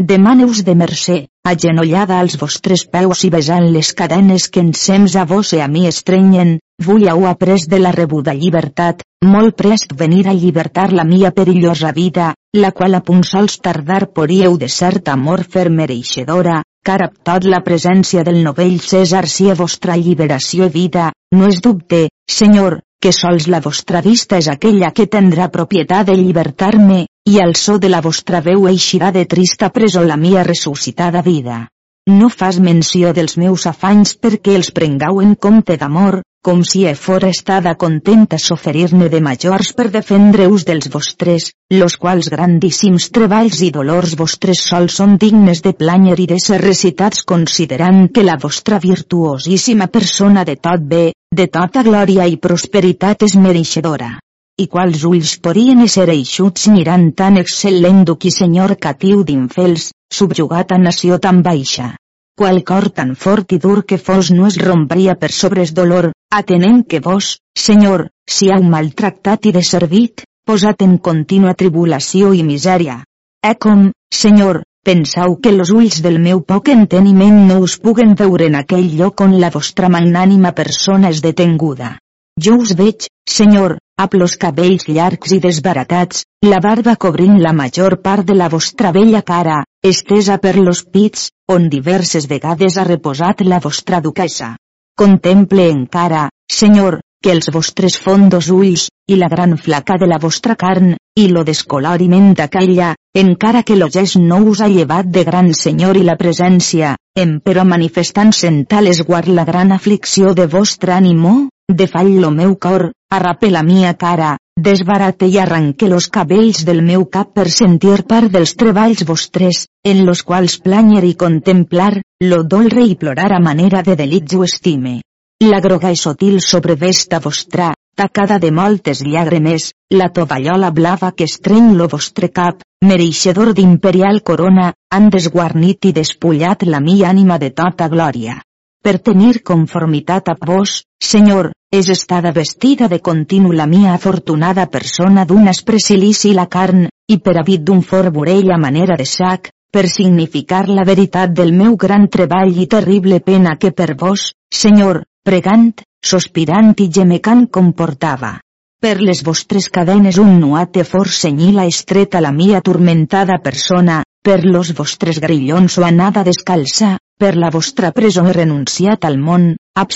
[0.09, 1.15] Demaneu-vos de mercè,
[1.47, 5.85] agenollada als vostres peus i besant les cadenes que ensems a vos i a mi
[5.87, 11.31] estrenyen, vull heu après de la rebuda llibertat, molt prest venir a llibertar la mia
[11.31, 17.13] perillosa vida, la qual a punt sols tardar poríeu de cert amor fer mereixedora, car
[17.23, 22.09] tot la presència del novell César si a vostra lliberació i vida, no és dubte,
[22.29, 27.55] senyor, que sols la vostra vista és aquella que tindrà propietat de llibertar-me, i al
[27.55, 31.67] so de la vostra veu eixirà de trista presó la mia ressuscitada vida.
[32.09, 36.95] No fas menció dels meus afanys perquè els prengau en compte d'amor, com si e
[36.95, 43.69] fora estada contenta s'oferir-ne de majors per defendre-us dels vostres, los quals grandíssims treballs i
[43.75, 48.81] dolors vostres sols són dignes de planyer i de ser recitats considerant que la vostra
[48.81, 54.17] virtuosíssima persona de tot bé, de tota glòria i prosperitat és mereixedora.
[54.57, 60.73] I quals ulls podien ser eixuts mirant tan excel·lent duc i senyor catiu d'infels, subjugat
[60.73, 61.93] a nació tan baixa
[62.35, 66.83] qual cor tan fort i dur que fos no es rompria per sobres dolor, atenent
[66.89, 73.01] que vos, Senyor, si heu maltractat i deservit, posat en contínua tribulació i misèria.
[73.45, 73.89] E com,
[74.21, 78.89] Senyor, pensau que los ulls del meu poc enteniment no us puguen veure en aquell
[78.97, 81.97] lloc on la vostra magnànima persona és detenguda.
[82.41, 87.99] Jo us veig, Senyor, amb los cabells llargs i desbaratats, la barba cobrint la major
[88.01, 93.43] part de la vostra bella cara, estesa per los pits, on diverses vegades ha reposat
[93.45, 94.55] la vostra duquesa.
[94.97, 100.55] Contemple encara, Senyor, que els vostres fondos ulls, i la gran flaca de la vostra
[100.57, 105.53] carn, i lo descoloriment d'aquella, encara que lo gest no us ha llevat de gran
[105.53, 110.97] senyor i la presència, em però manifestant-se en tal esguard la gran aflicció de vostre
[110.97, 116.81] ànimo, defall lo meu cor, arrape la mia cara, desbarate i arranque los cabells del
[116.85, 121.93] meu cap per sentir part dels treballs vostres, en los quals planyer i contemplar,
[122.23, 124.99] lo dolre i plorar a manera de delits o estime.
[125.41, 131.73] La groga i sotil sobrevesta vostra, tacada de moltes llàgrimes, la tovallola blava que estreny
[131.77, 137.89] lo vostre cap, mereixedor d'imperial corona, han desguarnit i despullat la mi ànima de tota
[137.89, 138.37] glòria.
[138.81, 145.23] Per tenir conformitat a vos, Senyor, és estada vestida de continu la mia afortunada persona
[145.25, 149.87] d'un espresilici la carn, i per habit d'un fort vorell a manera de sac, per
[149.87, 155.71] significar la veritat del meu gran treball i terrible pena que per vos, Senyor, pregant,
[156.03, 158.33] sospirant i gemecant comportava.
[158.81, 164.73] Per les vostres cadenes un nuate fort senyila estreta la mia turmentada persona, per los
[164.75, 169.93] vostres grillons o anada descalça, per la vostra presó he renunciat al món, ab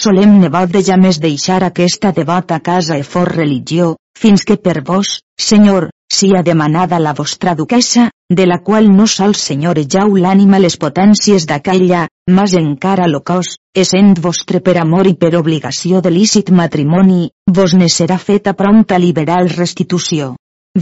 [0.71, 5.89] de ja més deixar aquesta devota casa e fort religió, fins que per vos, Senyor,
[6.09, 12.07] sia demanada la vostra duquesa, de la qual no sols senyorejau l'ànima les potències d'aquella,
[12.31, 17.73] mas encara lo cos, essent vostre per amor i per obligació de lícit matrimoni, vos
[17.73, 20.35] ne serà feta prompta liberal restitució.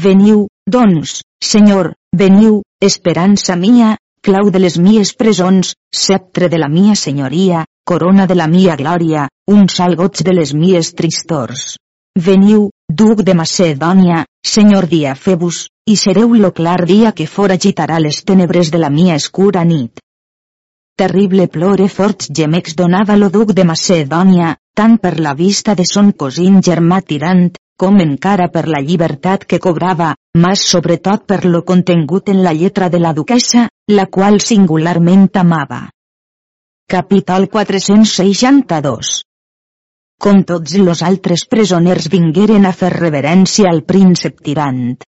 [0.06, 6.96] Veniu, doncs, Senyor, veniu, esperança mia, clau de les mies presons, sceptre de la mia
[6.96, 11.76] senyoria, corona de la mia glòria, un salgots de les mies tristors.
[12.28, 18.24] Veniu, duc de Macedònia, senyor dia febus, i sereu lo clar dia que foragitarà les
[18.24, 20.00] tenebres de la mia escura nit.
[20.96, 26.12] Terrible plore forts gemecs donava lo duc de Macedònia, tant per la vista de son
[26.12, 32.30] cosín germà tirant, com encara per la llibertat que cobrava, mas sobretot per lo contengut
[32.30, 35.82] en la lletra de la duquesa, la qual singularment amava.
[36.94, 39.08] Capítol 462
[40.22, 45.00] Com tots los altres presoners vingueren a fer reverència al príncep tirant.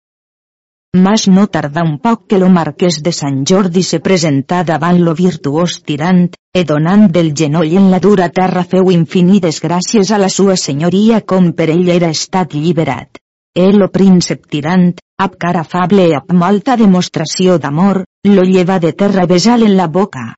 [1.04, 5.14] Mas no tardà un poc que lo marquès de Sant Jordi se presentà davant lo
[5.20, 6.24] virtuós tirant,
[6.58, 11.20] e donant del genoll en la dura terra feu infinides gràcies a la sua senyoria
[11.34, 13.20] com per ell era estat lliberat.
[13.54, 14.88] El lo príncep tirant,
[15.22, 18.02] ab cara afable i ab molta demostració d'amor,
[18.32, 20.32] lo lleva de terra besal en la boca.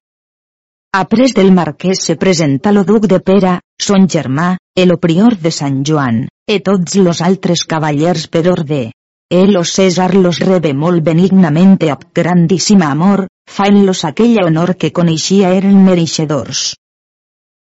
[0.96, 5.82] Après del marquès se presenta lo duc de Pera, son germà, el prior de Sant
[5.84, 8.80] Joan, e tots los altres cavallers per orde.
[9.28, 13.26] El o César los rebe molt benignamente ab grandíssima amor,
[13.58, 16.72] faen-los aquell honor que coneixia eren mereixedors.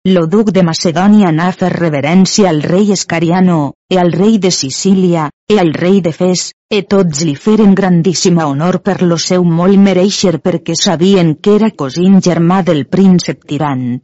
[0.05, 5.29] Lo duc de Macedònia anà fer reverència al rei Escariano, e al rei de Sicília,
[5.49, 9.79] e al rei de Fes, e tots li feren grandíssima honor per lo seu molt
[9.79, 14.03] mereixer perquè sabien que era cosín germà del príncep tirant.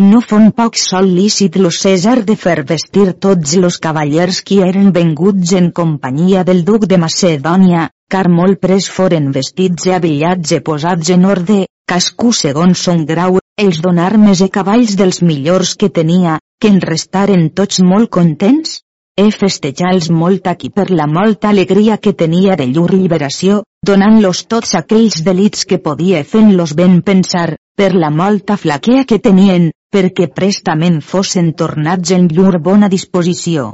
[0.00, 4.92] No fon poc sol lícit lo César de fer vestir tots los cavallers qui eren
[4.96, 10.60] venguts en companyia del duc de Macedònia, car molt pres foren vestits i avillats i
[10.60, 15.88] posats en orde, cascú segons son grau, els donar armes i cavalls dels millors que
[15.98, 18.82] tenia, que en restaren tots molt contents?
[19.16, 24.74] E festejar-los molt aquí per la molta alegria que tenia de llur lliberació, donant-los tots
[24.76, 31.00] aquells delits que podia fent-los ben pensar, per la molta flaquea que tenien, perquè prestament
[31.00, 33.70] fossin tornats en llur bona disposició.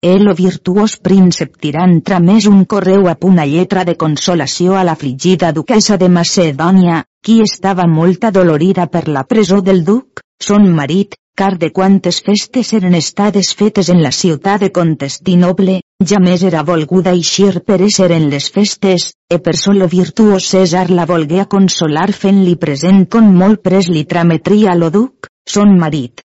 [0.00, 5.50] El o virtuós príncep tirant tramés un correu a una lletra de consolació a l'afligida
[5.50, 11.58] duquesa de Macedònia, qui estava molt adolorida per la presó del duc, son marit, car
[11.58, 17.10] de quantes festes eren estades fetes en la ciutat de Contestinoble, ja més era volguda
[17.10, 22.12] eixir per ésser en les festes, e per solo virtuós César la volgué a consolar
[22.12, 26.22] fent-li present con molt pres li trametria lo duc, son marit.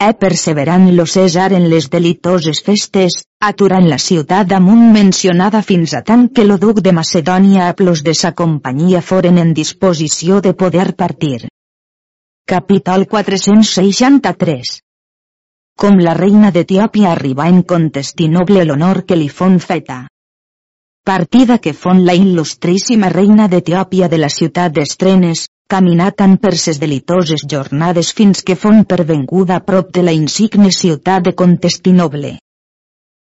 [0.00, 3.16] E perseverant lo César en les delitoses festes,
[3.48, 8.00] aturant la ciutat amunt mencionada fins a tant que lo duc de Macedònia a plos
[8.06, 11.50] de sa companyia foren en disposició de poder partir.
[12.48, 14.72] Capítol 463
[15.84, 20.06] Com la reina d'Etiòpia arriba en Contestinoble l'honor que li fon feta.
[21.04, 26.80] Partida que fon la il·lustríssima reina d'Etiòpia de la ciutat d'Estrenes, caminar tant per ses
[26.82, 32.32] delitoses jornades fins que fon pervenguda a prop de la insigne ciutat de Contestinoble.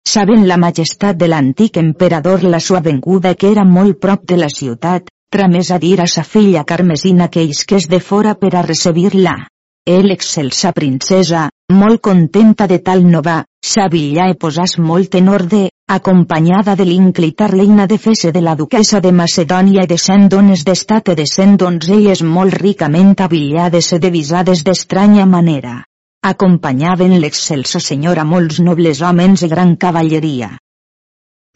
[0.08, 4.48] Sabent la majestat de l'antic emperador la sua venguda que era molt prop de la
[4.48, 9.36] ciutat, tramés a dir a sa filla Carmesina que isqués de fora per a recebir-la.
[9.86, 16.76] El excelsa princesa, molt contenta de tal nova, s'avillà i posàs molt en orde, acompanyada
[16.76, 21.10] de l'inclita reina de Fese de la duquesa de Macedònia i de cent dones d'estat
[21.10, 25.80] i de cent donzelles molt ricament avillades i devisades d'estranya manera.
[26.30, 30.52] Acompanyaven l'excelsa senyora molts nobles homes i gran cavalleria.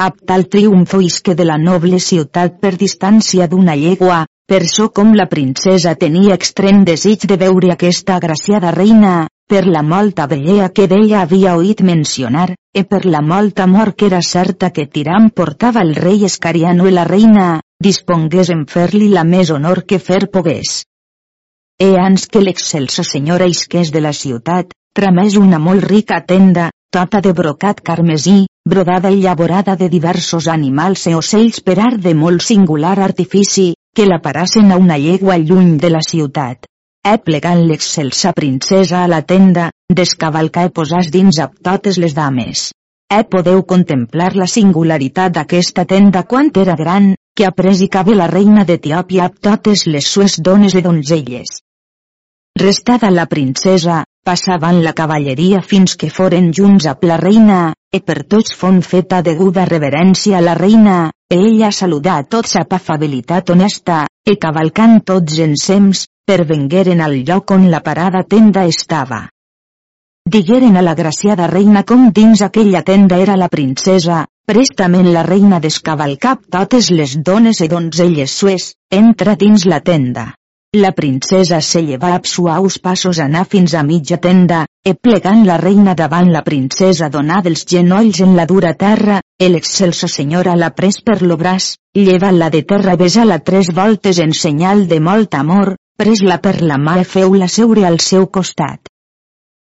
[0.02, 5.14] Ab tal triomfo isque de la noble ciutat per distància d'una llegua, per so com
[5.14, 10.86] la princesa tenia extrem desig de veure aquesta agraciada reina, per la molta bellea que
[10.88, 15.82] d'ella havia oït mencionar, e per la molta amor que era certa que Tiram portava
[15.82, 20.82] el rei Escariano i la reina, dispongués en fer-li la més honor que fer pogués.
[21.78, 27.20] E ans que l'excelsa senyora isqués de la ciutat, tramés una molt rica tenda, tota
[27.20, 32.42] de brocat carmesí, brodada i llavorada de diversos animals e ocells per art de molt
[32.42, 36.70] singular artifici, que la parassen a una llegua lluny de la ciutat.
[37.24, 42.70] Plegant l'excelsa princesa a la tenda, descavalca e posàs dins a totes les dames.
[43.12, 48.28] E podeu contemplar la singularitat d'aquesta tenda quant era gran, que après hi cabe la
[48.30, 51.60] reina d'Etiòpia amb totes les sues dones i donzelles.
[52.60, 58.22] Restada la princesa, passaven la cavalleria fins que foren junts a la reina, e per
[58.22, 63.50] tots fon feta deguda reverència a la reina, e ella saludà a tots amb afabilitat
[63.50, 69.28] honesta, e cavalcant tots ensems, pervengueren al lloc on la parada tenda estava.
[70.24, 75.58] Digueren a la graciada reina com dins aquella tenda era la princesa, prestament la reina
[75.60, 80.32] descavalcap totes les dones i donzelles sues, entra dins la tenda.
[80.74, 85.60] La princesa se lleva amb suaus passos anar fins a mitja tenda, e plegant la
[85.60, 90.72] reina davant la princesa donà dels genolls en la dura terra, el excelso senyora la
[90.72, 95.76] pres per lo braç, lleva-la de terra besa-la tres voltes en senyal de molt amor,
[95.96, 98.90] pres-la per la mà i feu-la seure al seu costat.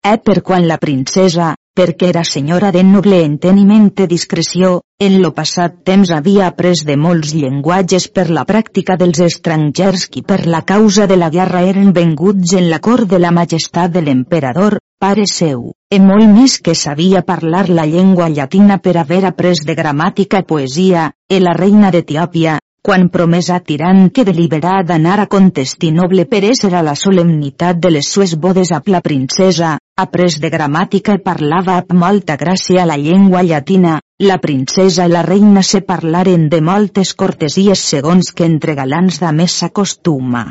[0.05, 5.33] E per quan la princesa, perquè era senyora de noble enteniment i discreció, en lo
[5.35, 10.63] passat temps havia après de molts llenguatges per la pràctica dels estrangers qui per la
[10.63, 15.27] causa de la guerra eren venguts en la cort de la majestat de l'emperador, pare
[15.27, 20.45] seu, e molt més que sabia parlar la llengua llatina per haver après de gramàtica
[20.45, 26.43] i poesia, e la reina d'Etiòpia, quan promesa tirant que deliberà d'anar a Contestinoble per
[26.51, 31.23] ésser a la solemnitat de les sues bodes amb la princesa, après de gramàtica i
[31.25, 33.95] parlava amb molta gràcia la llengua llatina,
[34.29, 39.33] la princesa i la reina se parlaren de moltes cortesies segons que entre galants de
[39.33, 40.45] més s'acostuma.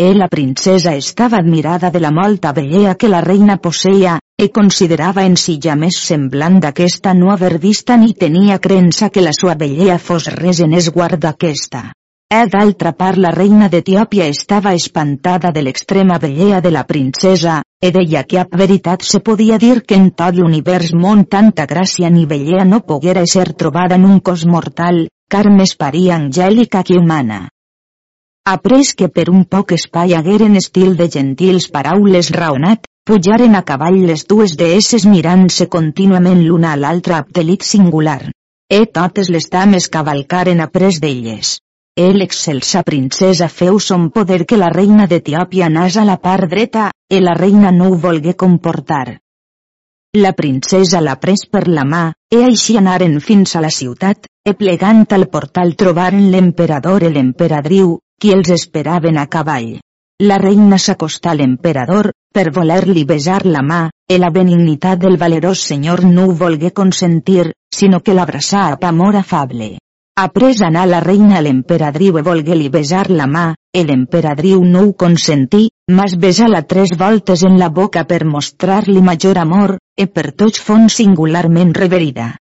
[0.00, 5.24] E la princesa estava admirada de la molta bellea que la reina posseia, e considerava
[5.26, 9.56] en si ja més semblant d'aquesta no haver vista ni tenia creença que la sua
[9.58, 11.88] bellea fos res en esguard d'aquesta.
[12.30, 17.90] A d'altra part la reina d'Etiòpia estava espantada de l'extrema bellea de la princesa, e
[17.90, 22.26] deia que a veritat se podia dir que en tot l'univers món tanta gràcia ni
[22.26, 27.48] bellea no poguera ser trobada en un cos mortal, car més paria angèlica que humana.
[28.44, 34.02] Après que per un poc espai hagueren estil de gentils paraules raonat, pujaren a cavall
[34.04, 38.20] les dues deesses mirant-se contínuament l'una a l'altra amb delit singular.
[38.68, 41.54] E totes les dames cavalcaren après d'elles.
[41.96, 46.90] E l'excelsa princesa feu son poder que la reina d'Etiòpia anàs a la part dreta,
[47.08, 49.16] e la reina no ho volgué comportar.
[50.20, 54.52] La princesa la pres per la mà, e així anaren fins a la ciutat, e
[54.52, 59.78] plegant al portal trobaren l'emperador i l'emperadriu, qui els esperaven a cavall.
[60.28, 65.60] La reina s'acostà a l'emperador, per voler-li besar la mà, e la benignitat del valerós
[65.70, 69.76] senyor no ho volgué consentir, sinó que l'abraçà amb amor afable.
[70.18, 75.68] Après anar la reina l'emperadriu e volgué-li besar la mà, e l'emperadriu no ho consentí,
[75.98, 80.88] mas besà-la tres voltes en la boca per mostrar-li major amor, e per tots fon
[80.88, 82.32] singularment reverida.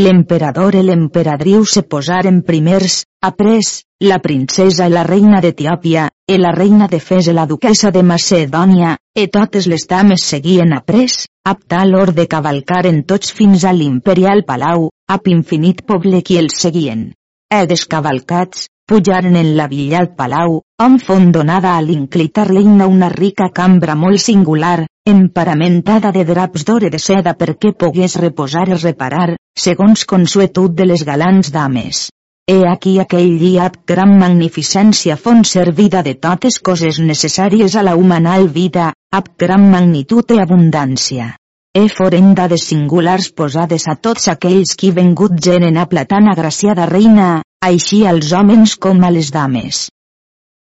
[0.00, 3.66] L'emperador i l'emperadriu se posaren primers, après,
[4.08, 8.02] la princesa i la reina d'Etiòpia, e la reina de Fes i la duquesa de
[8.10, 13.74] Macedònia, e totes les dames seguien après, ap tal or de cavalcaren tots fins a
[13.76, 17.10] l'imperial palau, ap infinit poble qui els seguien.
[17.52, 23.12] E descavalcats, pujaren en la villa al palau, on fon donada a l'inclitar reina una
[23.12, 29.36] rica cambra molt singular, emparamentada de draps d'ore de seda perquè pogués reposar i reparar,
[29.56, 32.08] segons consuetud de les galants dames.
[32.50, 37.94] He aquí aquell dia ab gran magnificència font servida de totes coses necessàries a la
[37.96, 41.36] humanal vida, ab gran magnitud i abundància.
[41.72, 47.42] E forenda de singulars posades a tots aquells qui vengut genen a tan agraciada reina,
[47.62, 49.88] així als homes com a les dames.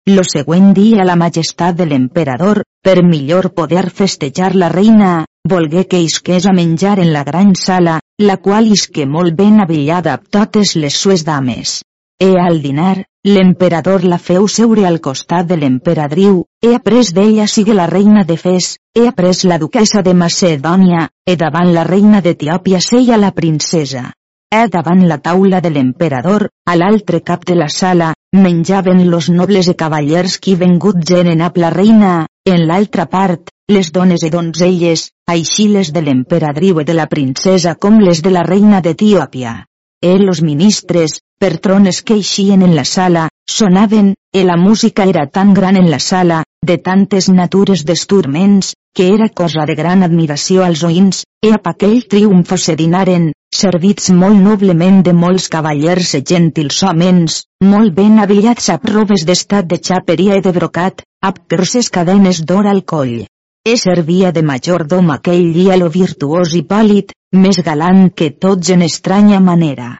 [0.09, 6.01] Lo següent dia la majestat de l'emperador, per millor poder festejar la reina, volgué que
[6.01, 10.75] isqués a menjar en la gran sala, la qual isque molt ben avillada amb totes
[10.75, 11.82] les sues dames.
[12.21, 17.73] E al dinar, l'emperador la feu seure al costat de l'emperadriu, e après d'ella sigue
[17.73, 22.82] la reina de Fes, e après la duquesa de Macedònia, e davant la reina d'Etiòpia
[22.82, 24.11] seia la princesa.
[24.53, 29.67] E davant la taula de l'emperador, a l'altre cap de la sala, menjaven los nobles
[29.67, 35.11] e cavallers qui vengut genen a la reina, en l'altra part, les dones i donzelles,
[35.27, 39.65] així les de l'emperadriu i de la princesa com les de la reina d'Etiòpia.
[40.01, 45.27] E los ministres, per trones que eixien en la sala, sonaven, e la música era
[45.27, 50.63] tan gran en la sala, de tantes natures d'esturments, que era cosa de gran admiració
[50.63, 56.21] als oïns, e a aquell triomfo se dinaren, servits molt noblement de molts cavallers e
[56.29, 57.35] gentils homens,
[57.71, 62.69] molt ben avillats a robes d'estat de xaperia i de brocat, amb grosses cadenes d'or
[62.71, 63.25] al coll.
[63.71, 67.11] E servia de majordom aquell dia lo virtuós i pàl·lid,
[67.43, 69.91] més galant que tots en estranya manera.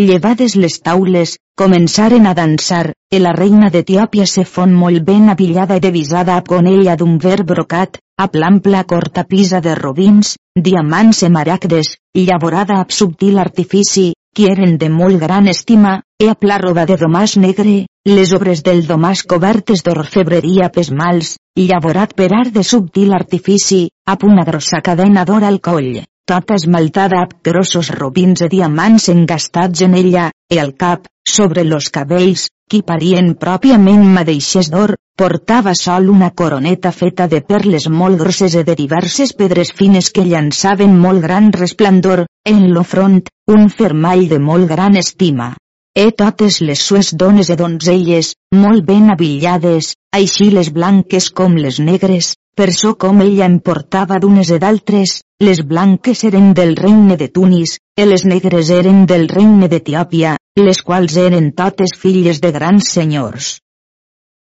[0.00, 5.76] Llevades les taules, començaren a dansar, e la reina d'Etiòpia se fon molt ben avillada
[5.76, 11.90] i devisada a conella d'un ver brocat, a l'ampla cortapisa de robins, diamants e maragdes,
[12.16, 16.96] llavorada amb subtil artifici, qui eren de molt gran estima, e a pla roba de
[16.96, 23.90] domàs negre, les obres del domàs cobertes d'orfebreria pesmals, llavorat per art de subtil artifici,
[24.08, 26.00] ap una grossa cadena d'or al coll,
[26.30, 31.90] tota esmaltada ap grossos robins de diamants engastats en ella, e al cap, sobre los
[31.90, 38.54] cabells, qui parien pròpiament madeixes d'or, portava sol una coroneta feta de perles molt grosses
[38.56, 43.20] i de diverses pedres fines que llançaven molt gran resplendor, en lo front,
[43.56, 45.52] un fermall de molt gran estima.
[45.94, 51.82] E totes les sues dones e donzelles, molt ben avillades, així les blanques com les
[51.90, 57.16] negres, per so com ella em portava d'unes e d'altres, les blanques eren del regne
[57.18, 62.52] de Tunis, e les negres eren del regne d'Etiòpia, les quals eren totes filles de
[62.54, 63.56] grans senyors.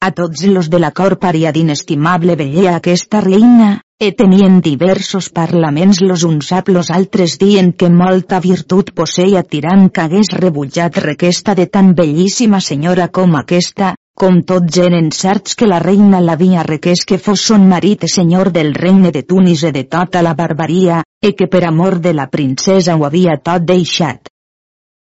[0.01, 3.71] A tots los de la cor paria d'inestimable bellea aquesta reina,
[4.01, 9.89] e tenien diversos parlaments los uns ap los altres dient que molta virtut posseia tirant
[9.91, 15.67] que hagués rebutjat requesta de tan bellíssima senyora com aquesta, com tots eren certs que
[15.71, 19.85] la reina l'havia requés que fos son marit senyor del regne de Tunis e de
[19.85, 24.27] tota la barbaria, e que per amor de la princesa ho havia tot deixat.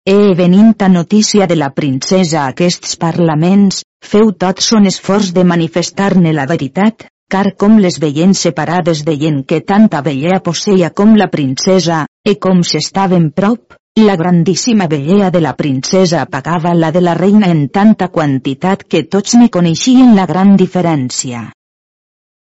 [0.04, 5.46] E venint a notícia de la princesa a aquests parlaments, feu tot son esforç de
[5.48, 11.32] manifestar-ne la veritat, car com les veient separades deien que tanta bellea posseia com la
[11.32, 17.14] princesa, e com s'estaven prop, La grandíssima bellea de la princesa apagava la de la
[17.14, 21.50] reina en tanta quantitat que tots ne coneixien la gran diferència.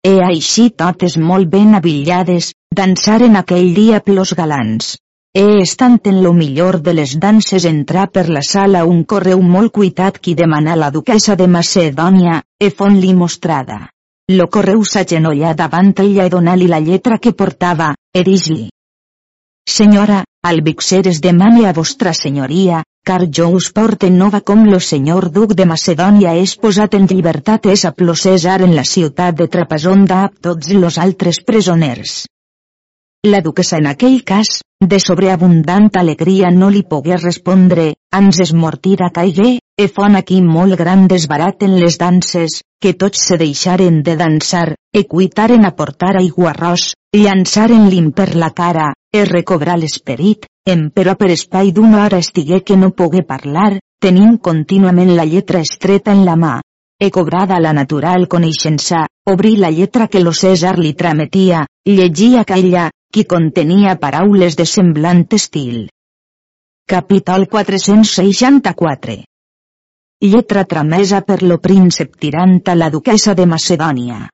[0.01, 4.97] E així totes molt ben avillades, dansaren aquell dia plos galants.
[5.37, 9.71] E estant en lo millor de les danses entrar per la sala un correu molt
[9.71, 13.83] cuitat qui demana la duquesa de Macedònia, e font-li mostrada.
[14.33, 18.71] Lo correu s'agenollà davant ella i donar-li la lletra que portava, e dix-li.
[19.67, 25.31] Senyora, al Vixeres demane a vostra senyoria, car jo us porte nova com lo senyor
[25.33, 30.23] duc de Macedònia és posat en llibertat és a César en la ciutat de Trapasonda
[30.23, 32.25] a tots los altres presoners.
[33.25, 39.09] La duquesa en aquell cas, de sobreabundant alegria no li pogué respondre, ans es mortira
[39.09, 44.15] caigué, e fon aquí molt gran desbarat en les danses, que tots se deixaren de
[44.15, 50.45] dansar, e cuitaren a portar aigua arròs, llançaren lim per la cara, es recobrar l'esperit,
[50.93, 56.11] però per espai d'una hora estigué que no pogué parlar, tenint contínuament la lletra estreta
[56.11, 56.55] en la mà.
[56.99, 62.89] He cobrada la natural coneixença, obrí la lletra que lo César li trametia, llegia aquella,
[63.11, 65.89] qui contenia paraules de semblant estil.
[66.87, 69.17] Capítol 464
[70.21, 74.25] Lletra tramesa per lo príncep tirant a la duquesa de Macedònia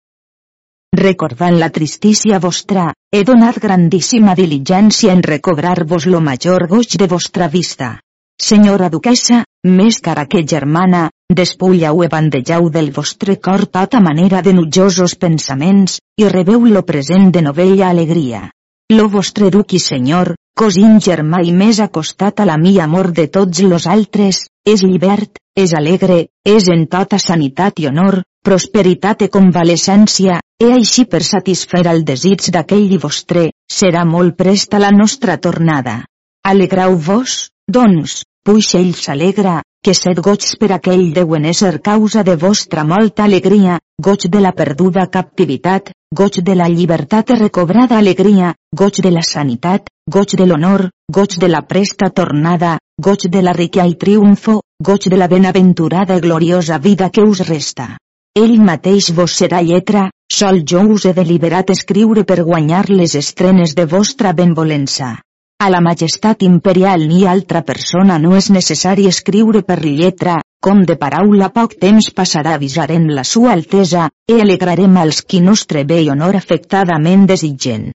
[1.01, 7.47] recordant la tristícia vostra, he donat grandíssima diligència en recobrar-vos lo major goig de vostra
[7.47, 7.99] vista.
[8.41, 14.53] Senyora duquesa, més cara que germana, despulleu e bandejau del vostre cor tota manera de
[14.53, 18.49] nujosos pensaments, i rebeu lo present de novella alegria.
[18.91, 23.27] Lo vostre duc i senyor, cosint germà i més acostat a la mi amor de
[23.27, 29.29] tots los altres, és llibert, és alegre, és en tota sanitat i honor, prosperitat i
[29.29, 33.47] convalescència, e així per satisfer el desig d'aquell vostre,
[33.80, 36.03] serà molt presta la nostra tornada.
[36.45, 37.38] Alegrau-vos,
[37.78, 43.26] doncs, puix ell s'alegra, que set goig per aquell deuen ésser causa de vostra molta
[43.26, 48.53] alegria, goig de la perduda captivitat, goig de la llibertat recobrada alegria,
[48.84, 53.57] goig de la sanitat, goig de l'honor, goig de la presta tornada, goig de la
[53.57, 57.95] riquia i triomfo, goig de la benaventurada i gloriosa vida que us resta.
[58.38, 63.75] Ell mateix vos serà lletra, sol jo us he deliberat escriure per guanyar les estrenes
[63.75, 65.17] de vostra benvolença.
[65.61, 70.95] A la majestat imperial ni altra persona no és necessari escriure per lletra, com de
[71.03, 76.09] paraula poc temps passarà avisarem la sua altesa, e alegrarem als qui nostre bé i
[76.09, 77.91] honor afectadament desitgen.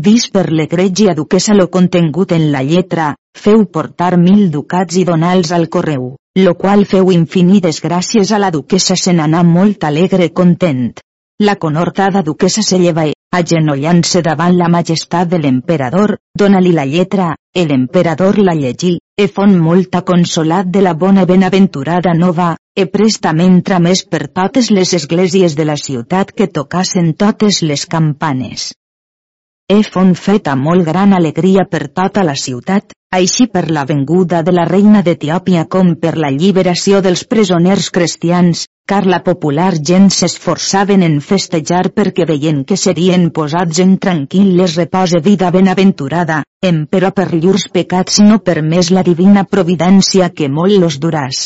[0.00, 5.52] Vis per l'egregia duquesa lo contingut en la lletra, feu portar mil ducats i donals
[5.52, 10.90] al correu, lo qual feu infinides gràcies a la duquesa se n'anà molt alegre content.
[11.42, 17.30] La conortada duquesa se lleva e, agenollant-se davant la majestat de l'emperador, dona-li la lletra,
[17.54, 23.62] el emperador la llegí, e fon molta consolat de la bona benaventurada nova, e prestament
[23.64, 28.74] tramés per totes les esglésies de la ciutat que tocassen totes les campanes.
[29.64, 34.52] E font feta molt gran alegria per tota la ciutat, així per la venguda de
[34.52, 41.04] la reina d'Etiòpia com per la lliberació dels presoners cristians, car la popular gent s'esforçaven
[41.06, 47.28] en festejar perquè veien que serien posats en tranquil·les repose vida benaventurada, em però per
[47.34, 51.42] llurs pecats no per més la divina providència que molt los duràs.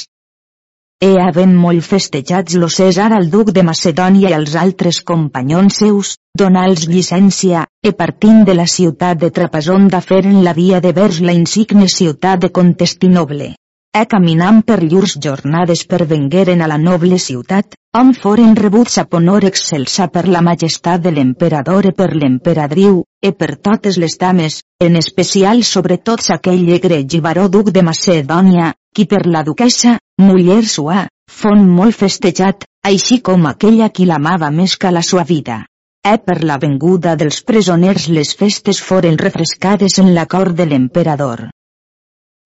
[1.05, 6.14] E havent molt festejats lo César al duc de Macedònia i els altres companyons seus,
[6.42, 11.36] donals llicència, e partint de la ciutat de Trapasonda feren la via de vers la
[11.36, 13.51] insigne ciutat de Contestinoble.
[13.95, 19.05] E caminant per llurs jornades per vengueren a la noble ciutat, on foren rebuts a
[19.07, 24.59] ponor excelsa per la majestat de l'emperador e per l'emperadriu, e per totes les dames,
[24.82, 31.07] en especial sobretot aquell egregi baró duc de Macedònia, qui per la duquesa, muller sua,
[31.30, 35.62] fon molt festejat, així com aquella qui l'amava més que la sua vida.
[36.03, 41.53] E per la venguda dels presoners les festes foren refrescades en la cort de l'emperador.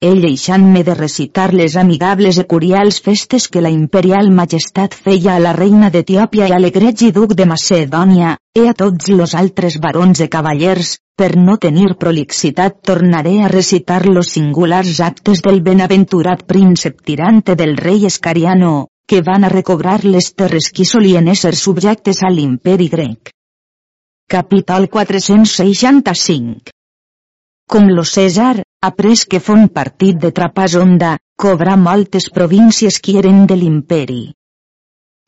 [0.01, 5.41] Ell eixant-me de recitar les amigables i curials festes que la imperial majestat feia a
[5.43, 10.23] la reina d'Etiòpia i a l'egregi duc de Macedònia, e a tots los altres barons
[10.23, 17.03] i cavallers, per no tenir prolixitat tornaré a recitar los singulars actes del benaventurat príncep
[17.03, 22.31] tirante del rei Escariano, que van a recobrar les terres qui solien ésser subjectes a
[22.31, 23.35] l'imperi grec.
[24.31, 26.71] Capítol 465
[27.67, 33.57] Com lo César, après que fon partit de Trapasonda, cobra moltes províncies qui eren de
[33.57, 34.25] l'imperi.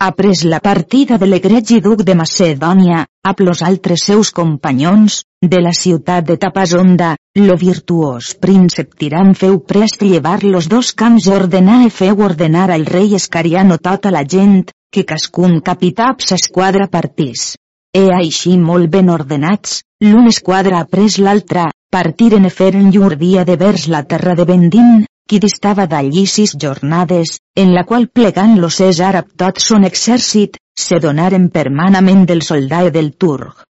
[0.02, 5.72] après la partida de l'egregi duc de Macedònia, amb los altres seus companyons, de la
[5.76, 11.82] ciutat de Tapasonda, lo virtuós príncep tirant feu prest llevar los dos camps i ordenar
[11.84, 17.58] e feu ordenar al rei Escariano tota la gent, que cascun capità s'esquadra partís.
[17.92, 23.56] E així molt ben ordenats, l'un esquadra après l'altra, partiren e feren llur dia de
[23.58, 28.70] vers la terra de Vendín, qui distava d'allí sis jornades, en la qual plegant lo
[28.70, 33.66] César amb tot son exèrcit, se donaren permanament del soldat del Turg.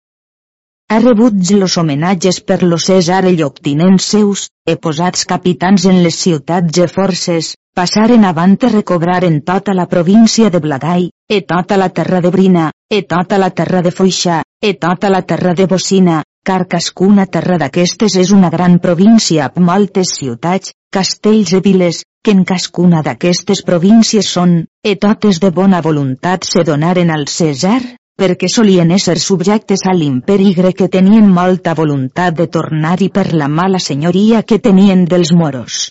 [0.91, 6.15] Ha rebut los homenatges per lo César i lloctinents seus, e posats capitans en les
[6.23, 11.89] ciutats e forces, passaren avant i recobraren tota la província de Blagai, e tota la
[11.89, 16.23] terra de Brina, e tota la terra de Foixà, e tota la terra de Bocina,
[16.43, 22.33] car cascuna terra d'aquestes és una gran província amb moltes ciutats, castells i viles, que
[22.35, 27.79] en cascuna d'aquestes províncies són, e totes de bona voluntat se donaren al César,
[28.19, 33.47] perquè solien ésser subjectes a l'imperi grec que tenien molta voluntat de tornar-hi per la
[33.47, 35.87] mala senyoria que tenien dels moros.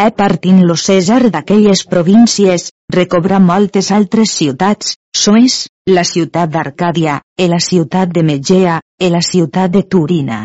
[0.00, 7.48] E partint lo César d'aquelles províncies, recobra moltes altres ciutats, sois, la ciutat d'Arcàdia, e
[7.48, 10.40] la ciutat de Megea, e la ciutat de Turina.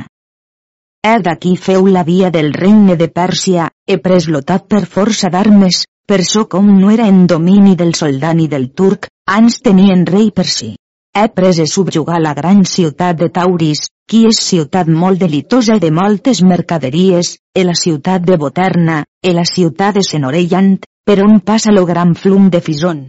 [1.06, 6.24] E d'aquí feu la via del regne de Pèrsia, e preslotat per força d'armes, per
[6.24, 10.46] so com no era en domini del soldat ni del turc, ans tenien rei per
[10.46, 10.76] si.
[11.16, 15.89] He pres e subjugar la gran ciutat de Tauris, qui és ciutat molt delitosa de
[15.91, 20.76] moltes mercaderies, e la ciutat de Boterna, e la ciutat de Senorellant,
[21.06, 23.06] per on passa lo gran flum de Fison.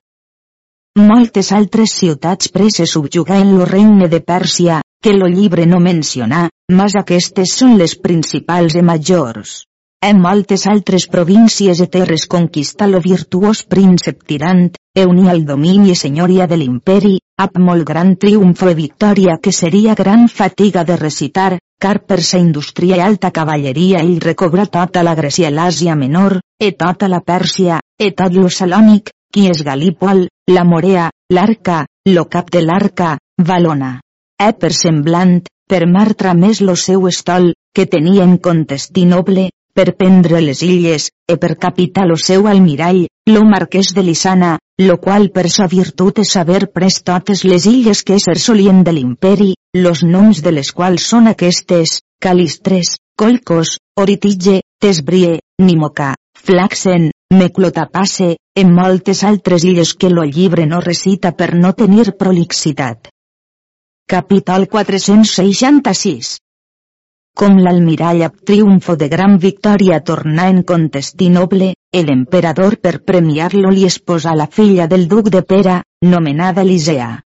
[0.97, 6.95] Moltes altres ciutats preses en lo regne de Pèrsia, que lo llibre no menciona, mas
[6.97, 9.67] aquestes són les principals i majors.
[10.01, 15.91] En moltes altres províncies i terres conquista lo virtuós príncep tirant, e unir al domini
[15.93, 20.97] i senyoria de l'imperi, amb molt gran triomfo i victòria que seria gran fatiga de
[20.97, 25.95] recitar, car per sa indústria i alta cavalleria ell recobra tota la Grècia i l'Àsia
[25.95, 31.85] menor, e tota la Pèrsia, e tot lo Salònic, qui és Galípol, la Morea, l'Arca,
[32.07, 34.01] lo cap de l'Arca, Valona.
[34.39, 40.41] E per semblant, per mar tramés lo seu estol, que tenia en Contestinoble, per prendre
[40.41, 45.49] les illes, e per capital lo seu almirall, lo marquès de Lisana, lo qual per
[45.53, 50.43] sa virtut és saber pres totes les illes que ser solien de l'imperi, los noms
[50.47, 56.15] de les quals són aquestes, Calistres, Colcos, Oritige, Tesbrie, Nimoca,
[56.45, 63.09] Flaxen, Meclotapase, en moltes altres illes que lo llibre no recita per no tenir prolixitat.
[64.07, 66.37] Capítol 466
[67.37, 74.35] Com l'almirall ab triomfo de gran victòria tornà en Contestinoble, l'emperador per premiar-lo li esposa
[74.35, 77.26] la filla del duc de Pera, nomenada Elisea.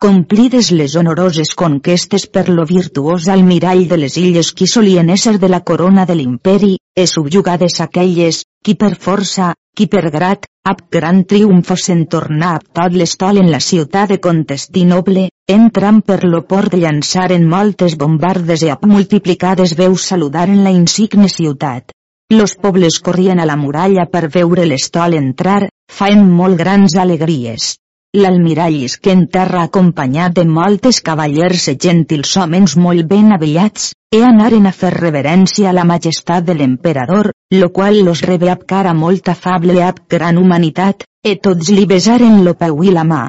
[0.00, 5.48] Complides les honoroses conquestes per lo virtuós almirall de les illes qui solien ésser de
[5.50, 11.24] la corona de l'imperi, e subjugades aquelles, qui per força, qui per grat, ab gran
[11.32, 15.26] triomfo se'n tornà ab tot l'estol en la ciutat de Contestinoble,
[15.56, 21.90] entram per lo port llançaren moltes bombardes e ab multiplicades veus saludaren la insigne ciutat.
[22.30, 27.74] Los pobles corrien a la muralla per veure l'estol entrar, faen molt grans alegries.
[28.16, 34.22] L'almirall isque en terra acompanyat de moltes cavallers e gentils homes molt ben avellats, e
[34.24, 38.94] anaren a fer reverència a la majestat de l'emperador, lo qual los rebe ab cara
[38.94, 43.26] molt afable ab gran humanitat, e tots li besaren lo peu i la mà.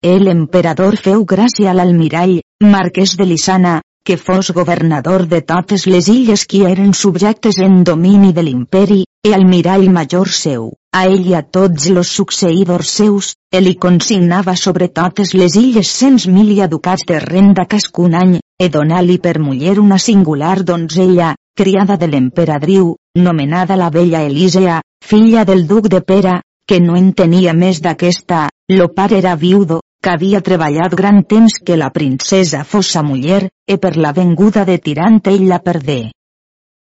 [0.00, 6.08] El emperador feu gràcia a l'almirall, marquès de Lisana, que fos governador de totes les
[6.12, 11.32] illes qui eren subjectes en domini de l'imperi, e almirall major seu, a ell i
[11.34, 16.60] a tots los succeïdors seus, e li consignava sobre totes les illes cents mil i
[16.66, 22.96] educats de renda cascun any, e donar-li per muller una singular donzella, criada de l'emperadriu,
[23.16, 28.50] nomenada la bella Elisea, filla del duc de Pera, que no en tenia més d'aquesta,
[28.68, 33.48] lo pare era viudo, que havia treballat gran temps que la princesa fos sa muller,
[33.64, 36.12] e per la venguda de tirant ell la perdé.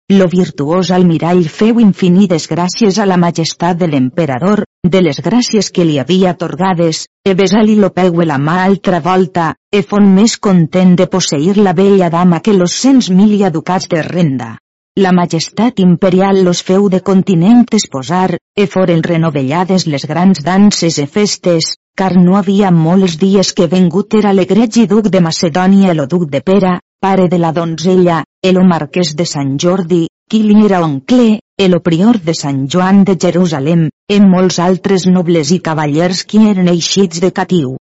[0.09, 4.63] Lo virtuós almirall feu infinides gràcies a la majestat de l'emperador,
[4.95, 9.53] de les gràcies que li havia atorgades, e besar-li lo peu la mà altra volta,
[9.71, 13.89] e fon més content de posseir la bella dama que los cents mil i educats
[13.89, 14.51] de renda.
[14.97, 21.05] La majestat imperial los feu de continent esposar, e foren renovellades les grans danses e
[21.05, 26.25] festes, car no havia molts dies que vengut era l'egregi duc de Macedònia el duc
[26.33, 31.39] de Pera, pare de la donzella, el marquès de Sant Jordi, qui li era oncle,
[31.57, 36.67] el prior de Sant Joan de Jerusalem, en molts altres nobles i cavallers qui eren
[36.67, 37.77] eixits de catiu.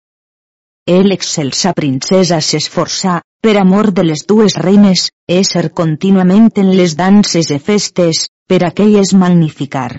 [0.88, 7.52] El excelsa princesa s'esforçà, per amor de les dues reines, ésser contínuament en les danses
[7.52, 9.90] i festes, per aquelles magnificar.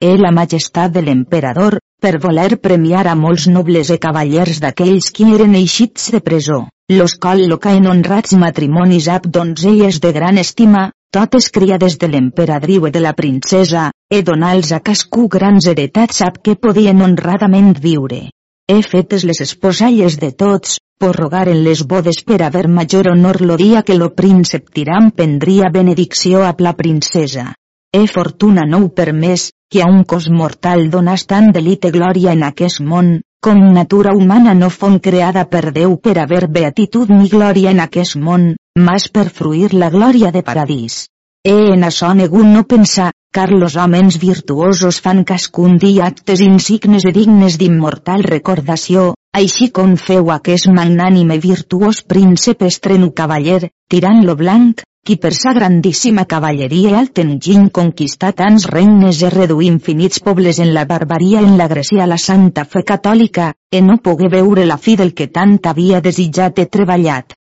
[0.00, 5.24] E la majestat de l'emperador, per voler premiar a molts nobles i cavallers d'aquells qui
[5.34, 6.58] eren eixits de presó,
[6.94, 12.92] los col·loca en honrats matrimonis ab donzelles de gran estima, totes criades de l'emperadriu i
[12.94, 18.28] de la princesa, e donar-los a cascú grans heretats sap que podien honradament viure.
[18.70, 23.42] He fetes les esposalles de tots, por rogar en les bodes per haver major honor
[23.42, 27.54] lo dia que lo príncep Tiram prendria benedicció a la princesa.
[27.90, 32.32] He fortuna no ho permès, que a un cos mortal donàs tant delit i glòria
[32.32, 33.10] en aquest món,
[33.44, 38.16] com natura humana no fon creada per Déu per haver beatitud ni glòria en aquest
[38.16, 38.54] món,
[38.88, 41.06] mas per fruir la glòria de paradís.
[41.44, 47.04] E en açò ningú no pensar, car los homes virtuosos fan cascun dia actes insignes
[47.04, 54.34] i dignes d'immortal recordació, així com feu aquest magnànime virtuós príncep estrenu cavaller, tirant lo
[54.34, 60.20] blanc, qui per sa grandíssima cavalleria i alt enginy conquistà tants regnes i reduir infinits
[60.26, 64.68] pobles en la barbaria en l'agressió a la santa fe catòlica, e no pogué veure
[64.68, 67.37] la fi del que tant havia desitjat i treballat.